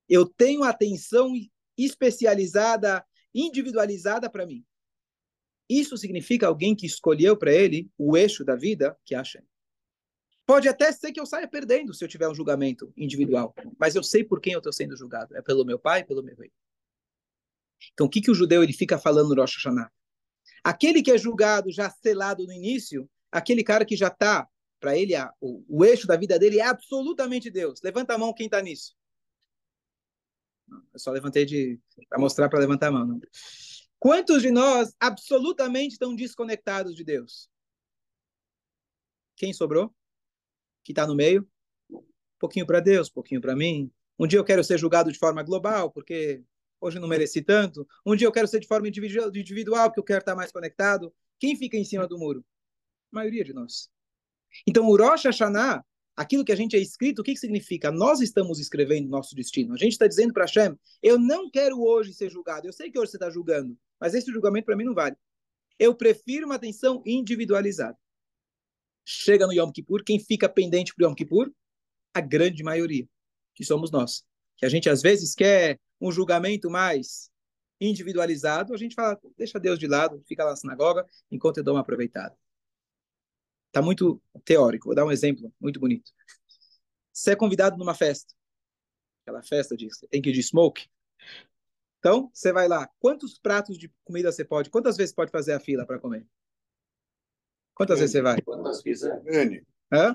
Eu 0.09 0.27
tenho 0.27 0.65
atenção 0.65 1.33
especializada, 1.77 3.05
individualizada 3.35 4.31
para 4.31 4.47
mim. 4.47 4.65
Isso 5.69 5.97
significa 5.97 6.47
alguém 6.47 6.75
que 6.75 6.87
escolheu 6.87 7.37
para 7.37 7.53
ele 7.53 7.91
o 7.99 8.17
eixo 8.17 8.45
da 8.45 8.57
vida, 8.57 8.97
que 9.05 9.15
Hashem. 9.15 9.43
Pode 10.47 10.67
até 10.67 10.91
ser 10.91 11.13
que 11.13 11.21
eu 11.21 11.27
saia 11.27 11.47
perdendo 11.47 11.93
se 11.93 12.03
eu 12.03 12.09
tiver 12.09 12.27
um 12.27 12.35
julgamento 12.35 12.91
individual, 12.97 13.55
mas 13.79 13.95
eu 13.95 14.03
sei 14.03 14.25
por 14.25 14.41
quem 14.41 14.55
eu 14.55 14.61
estou 14.61 14.73
sendo 14.73 14.97
julgado. 14.97 15.37
É 15.37 15.43
pelo 15.43 15.65
meu 15.65 15.79
pai, 15.79 16.05
pelo 16.05 16.23
meu 16.23 16.35
rei. 16.37 16.51
Então, 17.93 18.07
o 18.07 18.09
que, 18.09 18.23
que 18.23 18.31
o 18.31 18.35
judeu 18.35 18.63
ele 18.63 18.73
fica 18.73 18.99
falando 18.99 19.29
no 19.29 19.41
Rosh 19.41 19.57
Hashanah? 19.57 19.93
Aquele 20.65 21.03
que 21.03 21.11
é 21.11 21.19
julgado 21.19 21.71
já 21.71 21.91
selado 21.91 22.47
no 22.47 22.53
início, 22.53 23.09
aquele 23.31 23.63
cara 23.63 23.85
que 23.85 23.95
já 23.95 24.09
está, 24.09 24.49
para 24.81 24.97
ele, 24.97 25.15
a, 25.15 25.33
o, 25.41 25.65
o, 25.69 25.85
eixo 25.85 26.07
da 26.07 26.17
vida 26.17 26.39
dele 26.39 26.61
é 26.61 26.65
absolutamente 26.65 27.51
Deus. 27.51 27.81
Levanta 27.83 28.15
a 28.15 28.19
mão 28.19 28.33
quem 28.33 28.47
está 28.47 28.63
nisso. 28.63 28.95
Eu 30.93 30.99
só 30.99 31.11
levantei 31.11 31.47
para 32.09 32.19
mostrar 32.19 32.49
para 32.49 32.59
levantar 32.59 32.89
a 32.89 32.93
mão. 32.93 33.07
Não. 33.07 33.21
Quantos 33.99 34.43
de 34.43 34.51
nós 34.51 34.95
absolutamente 35.01 35.95
estão 35.95 36.15
desconectados 36.15 36.95
de 36.95 37.03
Deus? 37.03 37.51
Quem 39.37 39.53
sobrou? 39.53 39.95
Que 40.85 40.93
está 40.93 41.07
no 41.07 41.15
meio? 41.15 41.49
Um 41.91 42.03
pouquinho 42.39 42.67
para 42.67 42.81
Deus, 42.81 43.09
um 43.09 43.15
pouquinho 43.15 43.41
para 43.41 43.57
mim. 43.57 43.91
Um 44.19 44.27
dia 44.27 44.39
eu 44.39 44.45
quero 44.45 44.63
ser 44.63 44.79
julgado 44.79 45.13
de 45.13 45.19
forma 45.19 45.43
global, 45.43 45.91
porque 45.91 46.43
hoje 46.81 46.99
não 46.99 47.09
mereci 47.09 47.43
tanto. 47.43 47.87
Um 48.05 48.15
dia 48.15 48.27
eu 48.27 48.33
quero 48.33 48.49
ser 48.49 48.61
de 48.61 48.67
forma 48.67 48.89
individual, 48.89 49.89
porque 49.89 50.01
eu 50.01 50.05
quero 50.05 50.21
estar 50.21 50.35
mais 50.37 50.53
conectado. 50.53 51.13
Quem 51.39 51.57
fica 51.57 51.77
em 51.77 51.85
cima 51.85 52.07
do 52.07 52.19
muro? 52.19 52.45
A 53.13 53.17
maioria 53.17 53.45
de 53.45 53.53
nós. 53.53 53.91
Então, 54.67 54.87
o 54.87 54.97
Rosh 54.97 55.25
Hashanah 55.25 55.85
aquilo 56.19 56.45
que 56.45 56.51
a 56.51 56.57
gente 56.57 56.75
é 56.75 56.81
escrito, 56.81 57.21
o 57.21 57.23
que, 57.23 57.33
que 57.33 57.39
significa? 57.39 57.93
Nós 57.93 58.21
estamos 58.21 58.59
escrevendo 58.59 59.09
nosso 59.09 59.37
destino. 59.37 59.73
A 59.73 59.77
gente 59.77 59.93
está 59.93 60.09
dizendo 60.09 60.33
para 60.33 60.47
Hashem, 60.47 60.77
eu 61.01 61.17
não 61.17 61.49
quero 61.49 61.81
hoje 61.81 62.13
ser 62.13 62.29
julgado. 62.29 62.67
Eu 62.67 62.73
sei 62.73 62.91
que 62.91 62.99
hoje 62.99 63.13
você 63.13 63.17
está 63.17 63.31
julgando, 63.31 63.79
mas 64.01 64.15
esse 64.15 64.33
julgamento 64.33 64.67
para 64.67 64.75
mim 64.75 64.83
não 64.83 64.95
vale. 64.95 65.15
Eu 65.79 65.95
prefiro 65.95 66.47
uma 66.47 66.57
atenção 66.57 67.01
individualizada. 67.07 67.97
Chega 69.05 69.47
no 69.47 69.53
Yom 69.53 69.71
Kippur, 69.71 70.03
quem 70.03 70.19
fica 70.19 70.49
pendente 70.49 70.93
para 70.93 71.07
o 71.07 71.09
Yom 71.09 71.15
Kippur? 71.15 71.53
A 72.13 72.21
grande 72.21 72.65
maioria, 72.65 73.09
que 73.55 73.65
somos 73.65 73.93
nós. 73.93 74.25
Que 74.57 74.67
a 74.67 74.69
gente 74.69 74.91
às 74.91 75.01
vezes 75.01 75.37
quer 75.37 75.79
um 76.01 76.11
julgamento 76.11 76.69
mais 76.69 77.31
individualizado, 77.81 78.75
a 78.75 78.77
gente 78.77 78.97
fala, 78.97 79.17
deixa 79.37 79.61
Deus 79.61 79.79
de 79.79 79.87
lado, 79.87 80.21
fica 80.27 80.43
lá 80.43 80.51
na 80.51 80.57
sinagoga, 80.57 81.07
enquanto 81.31 81.59
eu 81.59 81.65
dou 81.65 81.75
uma 81.75 81.81
aproveitada. 81.81 82.37
Está 83.69 83.83
muito 83.83 84.21
teórico. 84.45 84.87
Vou 84.87 84.95
dar 84.95 85.05
um 85.05 85.13
exemplo 85.13 85.53
muito 85.61 85.79
bonito. 85.79 86.11
Você 87.13 87.33
é 87.33 87.37
convidado 87.37 87.77
numa 87.77 87.95
festa. 87.95 88.35
Aquela 89.23 89.43
festa 89.43 89.77
de 89.77 89.89
tem 90.11 90.23
que 90.23 90.31
ir 90.31 90.33
de 90.33 90.43
smoke. 90.43 90.89
Então, 91.99 92.31
você 92.33 92.53
vai 92.53 92.69
lá. 92.69 92.89
Quantos 92.99 93.39
pratos 93.39 93.77
de 93.77 93.93
comida 94.05 94.33
você 94.33 94.45
pode? 94.45 94.71
Quantas 94.71 94.97
vezes 94.97 95.15
pode 95.15 95.31
fazer 95.31 95.53
a 95.53 95.61
fila 95.61 95.85
para 95.85 95.99
comer? 95.99 96.27
Quantas 97.75 97.97
N. 97.97 98.01
vezes 98.01 98.13
você 98.13 98.23
vai? 98.23 98.41
Quantas 98.41 98.83
quiser. 98.83 99.23
N. 99.27 99.67
Hã? 99.93 100.15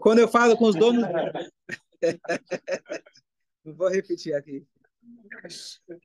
Quando 0.00 0.18
eu 0.18 0.28
falo 0.28 0.56
com 0.56 0.66
os 0.66 0.74
donos. 0.74 1.04
não 3.64 3.74
vou 3.74 3.88
repetir 3.88 4.34
aqui. 4.34 4.66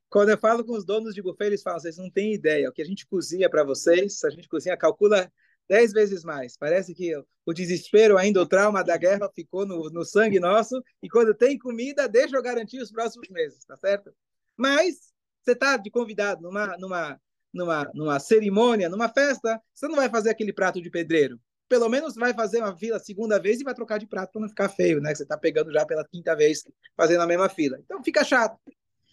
Quando 0.10 0.30
eu 0.30 0.38
falo 0.38 0.64
com 0.64 0.74
os 0.74 0.86
donos 0.86 1.14
de 1.14 1.22
buffet, 1.22 1.48
eles 1.48 1.62
falam: 1.62 1.80
vocês 1.80 1.98
não 1.98 2.10
têm 2.10 2.34
ideia. 2.34 2.70
O 2.70 2.72
que 2.72 2.82
a 2.82 2.86
gente 2.86 3.06
cozinha 3.06 3.50
para 3.50 3.64
vocês, 3.64 4.24
a 4.24 4.30
gente 4.30 4.48
cozinha, 4.48 4.78
calcula 4.78 5.32
dez 5.70 5.92
vezes 5.92 6.24
mais. 6.24 6.58
Parece 6.58 6.94
que 6.94 7.16
o 7.46 7.54
desespero, 7.54 8.18
ainda 8.18 8.42
o 8.42 8.46
trauma 8.46 8.84
da 8.84 8.98
guerra 8.98 9.30
ficou 9.34 9.66
no, 9.66 9.90
no 9.90 10.06
sangue 10.06 10.40
nosso, 10.40 10.82
e 11.02 11.10
quando 11.10 11.34
tem 11.34 11.58
comida, 11.58 12.08
deixa 12.08 12.36
eu 12.36 12.42
garantir 12.42 12.82
os 12.82 12.92
próximos 12.92 13.30
meses, 13.30 13.64
tá 13.66 13.78
certo? 13.78 14.14
Mas 14.56 15.12
você 15.42 15.54
está 15.54 15.78
de 15.78 15.90
convidado 15.90 16.42
numa, 16.42 16.78
numa, 16.78 17.22
numa, 17.54 17.92
numa 17.94 18.20
cerimônia, 18.20 18.90
numa 18.90 19.10
festa, 19.10 19.62
você 19.74 19.88
não 19.88 19.96
vai 19.96 20.10
fazer 20.10 20.30
aquele 20.30 20.54
prato 20.54 20.82
de 20.82 20.90
pedreiro. 20.90 21.40
Pelo 21.68 21.88
menos 21.90 22.16
vai 22.16 22.34
fazer 22.34 22.60
uma 22.60 22.76
fila 22.76 23.00
segunda 23.00 23.40
vez 23.40 23.62
e 23.62 23.64
vai 23.64 23.74
trocar 23.74 23.98
de 23.98 24.06
prato 24.06 24.32
para 24.34 24.42
não 24.42 24.50
ficar 24.50 24.70
feio, 24.70 25.00
né? 25.00 25.16
Você 25.16 25.24
está 25.24 25.38
pegando 25.38 25.72
já 25.72 25.86
pela 25.86 26.06
quinta 26.06 26.36
vez 26.36 26.64
fazendo 26.98 27.22
a 27.22 27.28
mesma 27.28 27.48
fila. 27.48 27.80
Então 27.80 28.04
fica 28.04 28.24
chato. 28.24 28.60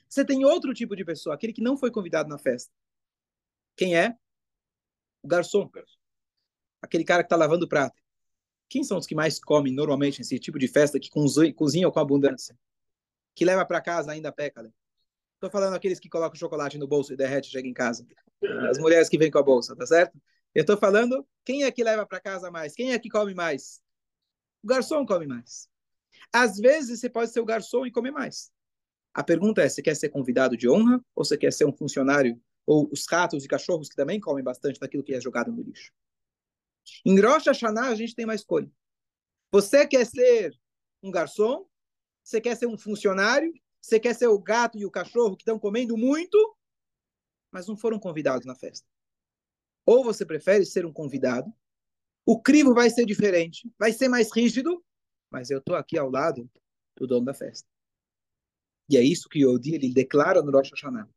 Você 0.09 0.25
tem 0.25 0.45
outro 0.45 0.75
tipo 0.75 0.97
de 0.97 1.05
pessoa, 1.05 1.35
aquele 1.35 1.53
que 1.53 1.63
não 1.63 1.77
foi 1.77 1.91
convidado 1.91 2.29
na 2.29 2.39
festa. 2.39 2.71
Quem 3.77 3.97
é? 3.97 4.17
O 5.23 5.29
garçom. 5.29 5.71
Aquele 6.81 7.05
cara 7.05 7.23
que 7.23 7.27
está 7.27 7.37
lavando 7.37 7.65
o 7.65 7.69
prato. 7.69 8.01
Quem 8.69 8.85
são 8.85 8.99
os 8.99 9.07
que 9.07 9.15
mais 9.15 9.41
comem 9.41 9.73
normalmente 9.73 10.19
nesse 10.19 10.39
tipo 10.39 10.59
de 10.59 10.69
festa 10.69 11.01
que 11.01 11.11
cozinham 11.55 11.91
com 11.91 12.01
abundância? 12.01 12.57
Que 13.35 13.45
leva 13.45 13.65
para 13.65 13.81
casa 13.81 14.13
ainda 14.13 14.31
peca, 14.31 14.63
né? 14.63 14.71
Estou 15.35 15.51
falando 15.51 15.75
aqueles 15.75 16.01
que 16.01 16.09
colocam 16.09 16.37
chocolate 16.37 16.77
no 16.79 16.87
bolso 16.87 17.13
e 17.13 17.17
derrete 17.17 17.49
chega 17.51 17.69
em 17.69 17.73
casa. 17.73 18.07
As 18.69 18.79
mulheres 18.79 19.09
que 19.09 19.17
vêm 19.17 19.31
com 19.31 19.39
a 19.39 19.43
bolsa, 19.43 19.75
tá 19.75 19.87
certo? 19.87 20.21
Eu 20.55 20.63
estou 20.63 20.77
falando 20.77 21.27
quem 21.45 21.65
é 21.65 21.71
que 21.71 21.85
leva 21.85 22.05
para 22.05 22.21
casa 22.21 22.51
mais? 22.51 22.75
Quem 22.75 22.93
é 22.93 22.99
que 22.99 23.09
come 23.09 23.35
mais? 23.35 23.81
O 24.63 24.67
garçom 24.67 25.07
come 25.07 25.27
mais. 25.27 25.69
Às 26.33 26.59
vezes 26.59 27.01
você 27.01 27.09
pode 27.09 27.31
ser 27.31 27.41
o 27.41 27.45
garçom 27.45 27.87
e 27.87 27.93
comer 27.93 28.11
mais. 28.11 28.51
A 29.15 29.23
pergunta 29.23 29.63
é: 29.63 29.69
você 29.69 29.81
quer 29.81 29.95
ser 29.95 30.09
convidado 30.09 30.57
de 30.57 30.69
honra 30.69 31.01
ou 31.15 31.25
você 31.25 31.37
quer 31.37 31.53
ser 31.53 31.65
um 31.65 31.73
funcionário 31.73 32.41
ou 32.67 32.89
os 32.93 33.07
ratos 33.09 33.45
e 33.45 33.49
cachorros 33.49 33.89
que 33.89 33.97
também 33.97 34.21
comem 34.21 34.45
bastante 34.45 34.79
daquilo 34.79 35.03
que 35.03 35.15
é 35.15 35.21
jogado 35.21 35.51
no 35.53 35.63
lixo? 35.63 35.93
Em 37.05 37.21
Rosh 37.21 37.47
Hashanah 37.47 37.89
a 37.89 37.95
gente 37.95 38.15
tem 38.15 38.25
uma 38.25 38.35
escolha. 38.35 38.71
Você 39.51 39.87
quer 39.87 40.07
ser 40.07 40.59
um 41.03 41.11
garçom? 41.11 41.67
Você 42.23 42.41
quer 42.41 42.57
ser 42.57 42.67
um 42.67 42.77
funcionário? 42.77 43.53
Você 43.81 43.99
quer 43.99 44.15
ser 44.15 44.27
o 44.27 44.39
gato 44.39 44.77
e 44.77 44.85
o 44.85 44.91
cachorro 44.91 45.37
que 45.37 45.43
estão 45.43 45.59
comendo 45.59 45.97
muito, 45.97 46.57
mas 47.51 47.67
não 47.67 47.77
foram 47.77 47.99
convidados 47.99 48.47
na 48.47 48.55
festa? 48.55 48.87
Ou 49.87 50.05
você 50.05 50.27
prefere 50.27 50.67
ser 50.67 50.85
um 50.85 50.93
convidado? 50.93 51.53
O 52.27 52.41
crivo 52.43 52.75
vai 52.75 52.91
ser 52.91 53.07
diferente, 53.07 53.73
vai 53.79 53.93
ser 53.93 54.09
mais 54.09 54.31
rígido, 54.31 54.85
mas 55.31 55.51
eu 55.51 55.59
estou 55.59 55.75
aqui 55.75 55.97
ao 55.97 56.11
lado 56.11 56.51
do 56.97 57.07
dono 57.07 57.25
da 57.25 57.33
festa. 57.33 57.67
E 58.91 58.97
é 58.97 59.03
isso 59.03 59.29
que 59.29 59.41
Yodi 59.41 59.75
ele 59.75 59.93
declara 59.93 60.43
no 60.43 60.51
Rosh 60.51 60.71
Hashanah. 60.71 61.09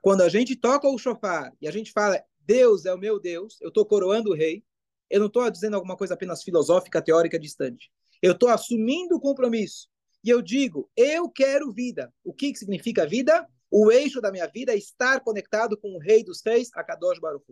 Quando 0.00 0.22
a 0.22 0.28
gente 0.28 0.54
toca 0.54 0.88
o 0.88 0.98
shofar 0.98 1.52
e 1.60 1.66
a 1.66 1.70
gente 1.70 1.90
fala, 1.92 2.24
Deus 2.40 2.84
é 2.84 2.94
o 2.94 2.98
meu 2.98 3.18
Deus, 3.18 3.60
eu 3.60 3.68
estou 3.68 3.86
coroando 3.86 4.30
o 4.30 4.34
rei, 4.34 4.64
eu 5.12 5.20
não 5.20 5.26
estou 5.26 5.48
dizendo 5.50 5.74
alguma 5.74 5.94
coisa 5.94 6.14
apenas 6.14 6.42
filosófica, 6.42 7.02
teórica, 7.02 7.38
distante. 7.38 7.92
Eu 8.22 8.32
estou 8.32 8.48
assumindo 8.48 9.16
o 9.16 9.20
compromisso. 9.20 9.86
E 10.24 10.30
eu 10.30 10.40
digo, 10.40 10.90
eu 10.96 11.28
quero 11.28 11.70
vida. 11.70 12.10
O 12.24 12.32
que, 12.32 12.50
que 12.50 12.58
significa 12.58 13.06
vida? 13.06 13.46
O 13.70 13.92
eixo 13.92 14.22
da 14.22 14.32
minha 14.32 14.46
vida 14.46 14.72
é 14.72 14.76
estar 14.76 15.20
conectado 15.20 15.76
com 15.76 15.94
o 15.94 15.98
Rei 15.98 16.24
dos 16.24 16.40
Reis, 16.42 16.70
Akadosh 16.74 17.18
Baruch. 17.20 17.44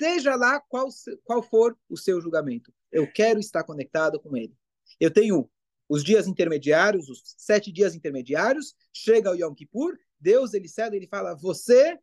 Seja 0.00 0.34
lá 0.34 0.60
qual, 0.60 0.88
qual 1.24 1.42
for 1.42 1.76
o 1.90 1.96
seu 1.96 2.22
julgamento. 2.22 2.72
Eu 2.90 3.10
quero 3.12 3.38
estar 3.38 3.64
conectado 3.64 4.18
com 4.18 4.34
ele. 4.34 4.54
Eu 4.98 5.10
tenho 5.10 5.46
os 5.90 6.02
dias 6.02 6.26
intermediários, 6.26 7.10
os 7.10 7.22
sete 7.36 7.70
dias 7.70 7.94
intermediários, 7.94 8.74
chega 8.94 9.30
o 9.30 9.34
Yom 9.34 9.54
Kippur, 9.54 9.98
Deus 10.18 10.54
ele 10.54 10.68
cede, 10.68 10.96
ele 10.96 11.06
fala, 11.06 11.34
você 11.34 11.98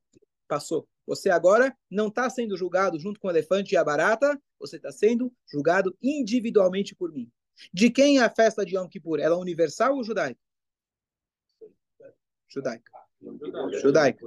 passou. 0.48 0.88
Você 1.08 1.30
agora 1.30 1.76
não 1.90 2.08
está 2.08 2.30
sendo 2.30 2.56
julgado 2.56 3.00
junto 3.00 3.20
com 3.20 3.28
o 3.28 3.32
elefante 3.32 3.74
e 3.74 3.78
a 3.78 3.84
barata, 3.84 4.40
você 4.60 4.78
está 4.78 4.92
sendo 4.92 5.32
julgado 5.48 5.96
individualmente 6.02 6.96
por 6.96 7.12
mim. 7.12 7.32
De 7.74 7.90
quem 7.90 8.20
é 8.20 8.24
a 8.24 8.30
festa 8.30 8.66
de 8.66 8.76
Yom 8.76 8.88
Kippur? 8.88 9.20
Ela 9.20 9.36
é 9.36 9.38
universal 9.38 9.96
ou 9.96 10.04
judaica? 10.04 10.40
Judaica. 12.48 12.92
Judaica. 13.82 14.26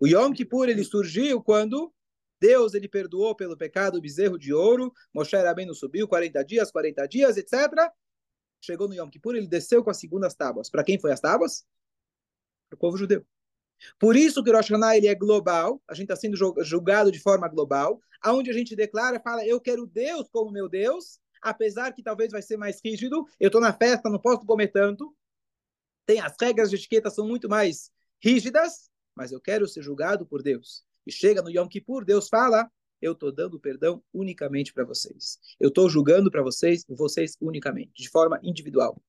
O 0.00 0.06
Yom 0.06 0.32
Kippur 0.32 0.68
ele 0.68 0.84
surgiu 0.84 1.42
quando 1.42 1.92
Deus 2.40 2.74
ele 2.74 2.88
perdoou 2.88 3.34
pelo 3.34 3.56
pecado 3.56 3.98
o 3.98 4.00
bezerro 4.00 4.38
de 4.38 4.52
ouro, 4.52 4.92
Moshe 5.12 5.36
Rabbeinu 5.36 5.74
subiu 5.74 6.08
40 6.08 6.42
dias, 6.44 6.70
40 6.70 7.06
dias, 7.06 7.36
etc. 7.36 7.52
Chegou 8.60 8.88
no 8.88 8.94
Yom 8.94 9.10
Kippur, 9.10 9.36
ele 9.36 9.46
desceu 9.46 9.84
com 9.84 9.90
as 9.90 9.98
segundas 9.98 10.34
tábuas. 10.34 10.70
Para 10.70 10.84
quem 10.84 10.98
foi 10.98 11.12
as 11.12 11.20
tábuas? 11.20 11.66
Para 12.68 12.76
o 12.76 12.78
povo 12.78 12.96
judeu. 12.96 13.26
Por 13.98 14.16
isso 14.16 14.42
que 14.42 14.50
o 14.50 14.52
Rosh 14.52 14.68
Hashanah 14.68 14.96
ele 14.96 15.06
é 15.06 15.14
global, 15.14 15.80
a 15.88 15.94
gente 15.94 16.04
está 16.04 16.16
sendo 16.16 16.36
julgado 16.62 17.10
de 17.10 17.18
forma 17.18 17.48
global, 17.48 18.00
aonde 18.22 18.50
a 18.50 18.52
gente 18.52 18.76
declara, 18.76 19.20
fala, 19.20 19.46
eu 19.46 19.60
quero 19.60 19.86
Deus 19.86 20.28
como 20.30 20.50
meu 20.50 20.68
Deus, 20.68 21.18
apesar 21.42 21.92
que 21.92 22.02
talvez 22.02 22.30
vai 22.30 22.42
ser 22.42 22.56
mais 22.56 22.80
rígido, 22.84 23.26
eu 23.38 23.48
estou 23.48 23.60
na 23.60 23.72
festa, 23.72 24.10
não 24.10 24.18
posso 24.18 24.44
comer 24.44 24.68
tanto, 24.68 25.14
tem 26.06 26.20
as 26.20 26.34
regras 26.40 26.70
de 26.70 26.76
etiqueta 26.76 27.10
são 27.10 27.26
muito 27.26 27.48
mais 27.48 27.90
rígidas, 28.22 28.90
mas 29.14 29.32
eu 29.32 29.40
quero 29.40 29.66
ser 29.68 29.82
julgado 29.82 30.26
por 30.26 30.42
Deus. 30.42 30.84
E 31.06 31.12
chega 31.12 31.42
no 31.42 31.50
Yom 31.50 31.68
Kippur, 31.68 32.04
Deus 32.04 32.28
fala, 32.28 32.70
eu 33.00 33.12
estou 33.12 33.32
dando 33.32 33.58
perdão 33.58 34.02
unicamente 34.12 34.72
para 34.72 34.84
vocês. 34.84 35.38
Eu 35.58 35.68
estou 35.68 35.88
julgando 35.88 36.30
para 36.30 36.42
vocês, 36.42 36.84
vocês 36.88 37.36
unicamente, 37.40 37.92
de 37.94 38.08
forma 38.08 38.38
individual. 38.42 39.00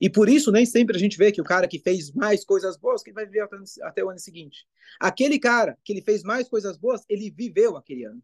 E 0.00 0.08
por 0.08 0.28
isso, 0.28 0.50
nem 0.50 0.64
sempre 0.64 0.96
a 0.96 0.98
gente 0.98 1.18
vê 1.18 1.30
que 1.30 1.40
o 1.40 1.44
cara 1.44 1.68
que 1.68 1.78
fez 1.78 2.10
mais 2.12 2.44
coisas 2.44 2.76
boas, 2.76 3.02
que 3.02 3.12
vai 3.12 3.26
viver 3.26 3.40
até, 3.40 3.56
até 3.82 4.04
o 4.04 4.08
ano 4.08 4.18
seguinte. 4.18 4.66
Aquele 4.98 5.38
cara 5.38 5.76
que 5.84 5.92
ele 5.92 6.00
fez 6.00 6.22
mais 6.22 6.48
coisas 6.48 6.78
boas, 6.78 7.02
ele 7.08 7.30
viveu 7.30 7.76
aquele 7.76 8.04
ano. 8.04 8.22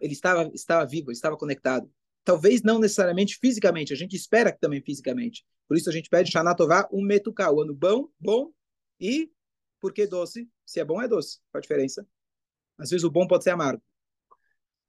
Ele 0.00 0.12
estava, 0.12 0.48
estava 0.54 0.86
vivo, 0.86 1.10
estava 1.10 1.36
conectado. 1.36 1.90
Talvez 2.24 2.62
não 2.62 2.78
necessariamente 2.78 3.38
fisicamente, 3.38 3.92
a 3.92 3.96
gente 3.96 4.14
espera 4.14 4.52
que 4.52 4.60
também 4.60 4.80
fisicamente. 4.80 5.44
Por 5.66 5.76
isso 5.76 5.88
a 5.90 5.92
gente 5.92 6.08
pede 6.08 6.30
Shanatová 6.30 6.88
um 6.92 7.02
metuká, 7.02 7.50
o 7.50 7.60
ano 7.60 7.74
bom, 7.74 8.08
bom 8.18 8.52
e 9.00 9.32
porque 9.80 10.06
doce, 10.06 10.48
se 10.64 10.78
é 10.78 10.84
bom 10.84 11.02
é 11.02 11.08
doce. 11.08 11.40
Qual 11.50 11.58
a 11.58 11.62
diferença? 11.62 12.06
Às 12.78 12.90
vezes 12.90 13.04
o 13.04 13.10
bom 13.10 13.26
pode 13.26 13.44
ser 13.44 13.50
amargo. 13.50 13.82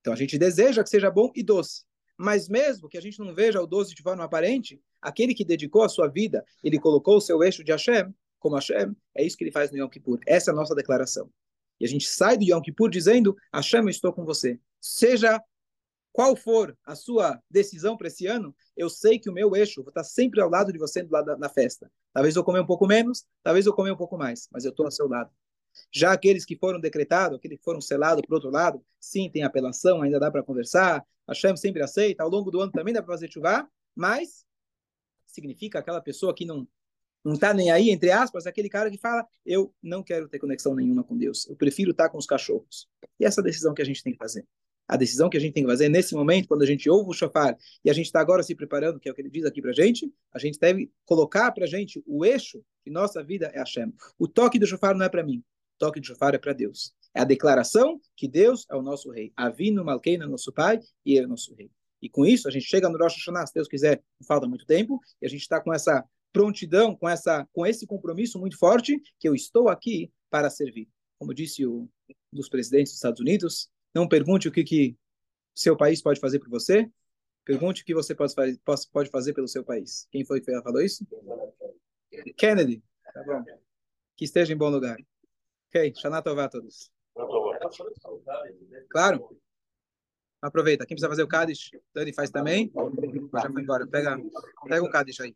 Então 0.01 0.13
a 0.13 0.15
gente 0.15 0.37
deseja 0.37 0.83
que 0.83 0.89
seja 0.89 1.09
bom 1.09 1.31
e 1.35 1.41
doce. 1.41 1.83
Mas 2.21 2.47
mesmo 2.47 2.87
que 2.87 2.99
a 2.99 3.01
gente 3.01 3.17
não 3.19 3.33
veja 3.33 3.59
o 3.59 3.65
doce 3.65 3.95
de 3.95 4.03
forma 4.03 4.23
aparente, 4.23 4.79
aquele 5.01 5.33
que 5.33 5.43
dedicou 5.43 5.81
a 5.81 5.89
sua 5.89 6.07
vida, 6.07 6.45
ele 6.63 6.79
colocou 6.79 7.17
o 7.17 7.21
seu 7.21 7.41
eixo 7.41 7.63
de 7.63 7.71
Hashem, 7.71 8.13
como 8.37 8.55
Hashem, 8.55 8.95
é 9.15 9.23
isso 9.23 9.35
que 9.35 9.43
ele 9.43 9.51
faz 9.51 9.71
no 9.71 9.77
Yom 9.77 9.89
Kippur. 9.89 10.19
Essa 10.27 10.51
é 10.51 10.53
a 10.53 10.55
nossa 10.55 10.75
declaração. 10.75 11.31
E 11.79 11.85
a 11.85 11.87
gente 11.87 12.07
sai 12.07 12.37
do 12.37 12.43
Yom 12.43 12.61
Kippur 12.61 12.91
dizendo, 12.91 13.35
Hashem, 13.51 13.81
eu 13.81 13.89
estou 13.89 14.13
com 14.13 14.23
você. 14.23 14.59
Seja 14.79 15.41
qual 16.13 16.35
for 16.35 16.77
a 16.85 16.93
sua 16.95 17.41
decisão 17.49 17.97
para 17.97 18.07
esse 18.07 18.27
ano, 18.27 18.55
eu 18.77 18.87
sei 18.87 19.17
que 19.17 19.29
o 19.29 19.33
meu 19.33 19.55
eixo 19.55 19.81
estar 19.81 20.03
sempre 20.03 20.41
ao 20.41 20.49
lado 20.49 20.71
de 20.71 20.77
você 20.77 21.01
do 21.01 21.11
lado 21.11 21.25
da, 21.25 21.37
na 21.37 21.49
festa. 21.49 21.91
Talvez 22.13 22.35
eu 22.35 22.43
comer 22.43 22.59
um 22.59 22.67
pouco 22.67 22.85
menos, 22.85 23.25
talvez 23.41 23.65
eu 23.65 23.73
comer 23.73 23.91
um 23.91 23.97
pouco 23.97 24.15
mais, 24.15 24.47
mas 24.51 24.63
eu 24.63 24.69
estou 24.69 24.85
ao 24.85 24.91
seu 24.91 25.07
lado. 25.07 25.31
Já 25.91 26.11
aqueles 26.11 26.45
que 26.45 26.55
foram 26.55 26.79
decretados, 26.79 27.37
aqueles 27.37 27.57
que 27.57 27.63
foram 27.63 27.81
selados 27.81 28.21
por 28.25 28.35
outro 28.35 28.49
lado, 28.49 28.83
sim, 28.99 29.29
tem 29.29 29.43
apelação, 29.43 30.01
ainda 30.01 30.19
dá 30.19 30.31
para 30.31 30.43
conversar, 30.43 31.05
a 31.27 31.33
Shem 31.33 31.55
sempre 31.55 31.81
aceita, 31.81 32.23
ao 32.23 32.29
longo 32.29 32.51
do 32.51 32.59
ano 32.61 32.71
também 32.71 32.93
dá 32.93 33.01
para 33.01 33.13
fazer 33.13 33.31
chuva, 33.31 33.67
mas 33.95 34.45
significa 35.25 35.79
aquela 35.79 36.01
pessoa 36.01 36.33
que 36.33 36.45
não 36.45 36.67
não 37.23 37.33
está 37.33 37.53
nem 37.53 37.69
aí, 37.69 37.91
entre 37.91 38.09
aspas, 38.11 38.47
aquele 38.47 38.67
cara 38.67 38.89
que 38.89 38.97
fala, 38.97 39.25
eu 39.45 39.71
não 39.81 40.01
quero 40.01 40.27
ter 40.27 40.39
conexão 40.39 40.73
nenhuma 40.73 41.03
com 41.03 41.15
Deus, 41.15 41.47
eu 41.47 41.55
prefiro 41.55 41.91
estar 41.91 42.05
tá 42.05 42.09
com 42.09 42.17
os 42.17 42.25
cachorros. 42.25 42.89
E 43.19 43.25
essa 43.25 43.41
é 43.41 43.43
a 43.43 43.45
decisão 43.45 43.73
que 43.73 43.81
a 43.81 43.85
gente 43.85 44.03
tem 44.03 44.13
que 44.13 44.17
fazer. 44.17 44.45
A 44.87 44.97
decisão 44.97 45.29
que 45.29 45.37
a 45.37 45.39
gente 45.39 45.53
tem 45.53 45.63
que 45.63 45.69
fazer 45.69 45.87
nesse 45.87 46.13
momento, 46.13 46.47
quando 46.47 46.63
a 46.63 46.65
gente 46.65 46.89
ouve 46.89 47.11
o 47.11 47.13
shofar 47.13 47.55
e 47.85 47.89
a 47.89 47.93
gente 47.93 48.07
está 48.07 48.19
agora 48.19 48.43
se 48.43 48.53
preparando, 48.55 48.99
que 48.99 49.07
é 49.07 49.11
o 49.11 49.15
que 49.15 49.21
ele 49.21 49.29
diz 49.29 49.45
aqui 49.45 49.61
para 49.61 49.71
a 49.71 49.73
gente, 49.73 50.11
a 50.33 50.39
gente 50.39 50.59
deve 50.59 50.91
colocar 51.05 51.51
para 51.51 51.63
a 51.63 51.67
gente 51.67 52.03
o 52.05 52.25
eixo 52.25 52.61
que 52.83 52.89
nossa 52.89 53.23
vida 53.23 53.51
é 53.53 53.59
Hashem. 53.59 53.93
O 54.17 54.27
toque 54.27 54.59
do 54.59 54.65
shofar 54.65 54.95
não 54.95 55.05
é 55.05 55.09
para 55.09 55.23
mim, 55.23 55.43
toque 55.81 55.99
de 55.99 56.07
shofar 56.07 56.35
é 56.35 56.37
para 56.37 56.53
Deus. 56.53 56.93
É 57.15 57.21
a 57.21 57.25
declaração 57.25 57.99
que 58.15 58.27
Deus 58.27 58.67
é 58.69 58.75
o 58.75 58.83
nosso 58.83 59.09
rei. 59.09 59.33
Avino 59.35 59.83
Malkeina, 59.83 60.27
nosso 60.27 60.53
pai, 60.53 60.79
e 61.03 61.15
ele 61.15 61.25
é 61.25 61.27
nosso 61.27 61.55
rei. 61.55 61.71
E 61.99 62.07
com 62.07 62.23
isso, 62.23 62.47
a 62.47 62.51
gente 62.51 62.65
chega 62.65 62.87
no 62.87 62.97
Rosh 62.99 63.15
Hashanah, 63.15 63.47
se 63.47 63.53
Deus 63.53 63.67
quiser, 63.67 64.03
não 64.19 64.27
falta 64.27 64.47
muito 64.47 64.65
tempo, 64.65 64.99
e 65.19 65.25
a 65.25 65.29
gente 65.29 65.41
está 65.41 65.59
com 65.59 65.73
essa 65.73 66.05
prontidão, 66.31 66.95
com, 66.95 67.09
essa, 67.09 67.47
com 67.51 67.65
esse 67.65 67.87
compromisso 67.87 68.39
muito 68.39 68.57
forte, 68.57 69.01
que 69.19 69.27
eu 69.27 69.33
estou 69.33 69.69
aqui 69.69 70.11
para 70.29 70.49
servir. 70.49 70.87
Como 71.19 71.33
disse 71.33 71.65
o 71.65 71.81
um 71.81 71.89
dos 72.31 72.47
presidentes 72.47 72.91
dos 72.91 72.97
Estados 72.97 73.19
Unidos, 73.19 73.69
não 73.93 74.07
pergunte 74.07 74.47
o 74.47 74.51
que, 74.51 74.63
que 74.63 74.95
seu 75.53 75.75
país 75.75 76.01
pode 76.01 76.19
fazer 76.19 76.39
por 76.39 76.49
você, 76.49 76.89
pergunte 77.43 77.81
o 77.81 77.85
que 77.85 77.93
você 77.93 78.15
pode, 78.15 78.33
pode 78.91 79.09
fazer 79.09 79.33
pelo 79.33 79.47
seu 79.47 79.63
país. 79.63 80.07
Quem 80.11 80.23
foi 80.23 80.39
que 80.39 80.61
falou 80.61 80.81
isso? 80.81 81.05
Kennedy. 82.37 82.81
Tá 83.13 83.23
bom. 83.23 83.43
Que 84.15 84.25
esteja 84.25 84.53
em 84.53 84.57
bom 84.57 84.69
lugar. 84.69 84.97
Ok, 85.73 85.93
Shana 85.95 86.21
Tová 86.21 86.43
a 86.45 86.49
todos. 86.49 86.91
Claro. 88.89 89.37
Aproveita. 90.41 90.85
Quem 90.85 90.95
precisa 90.95 91.07
fazer 91.07 91.23
o 91.23 91.27
Kaddish, 91.29 91.71
Dani 91.93 92.13
faz 92.13 92.29
também. 92.29 92.69
Já 93.33 93.49
foi 93.49 93.61
embora. 93.61 93.87
Pega, 93.87 94.17
pega 94.67 94.83
um 94.83 94.89
Kaddish 94.89 95.21
aí. 95.21 95.33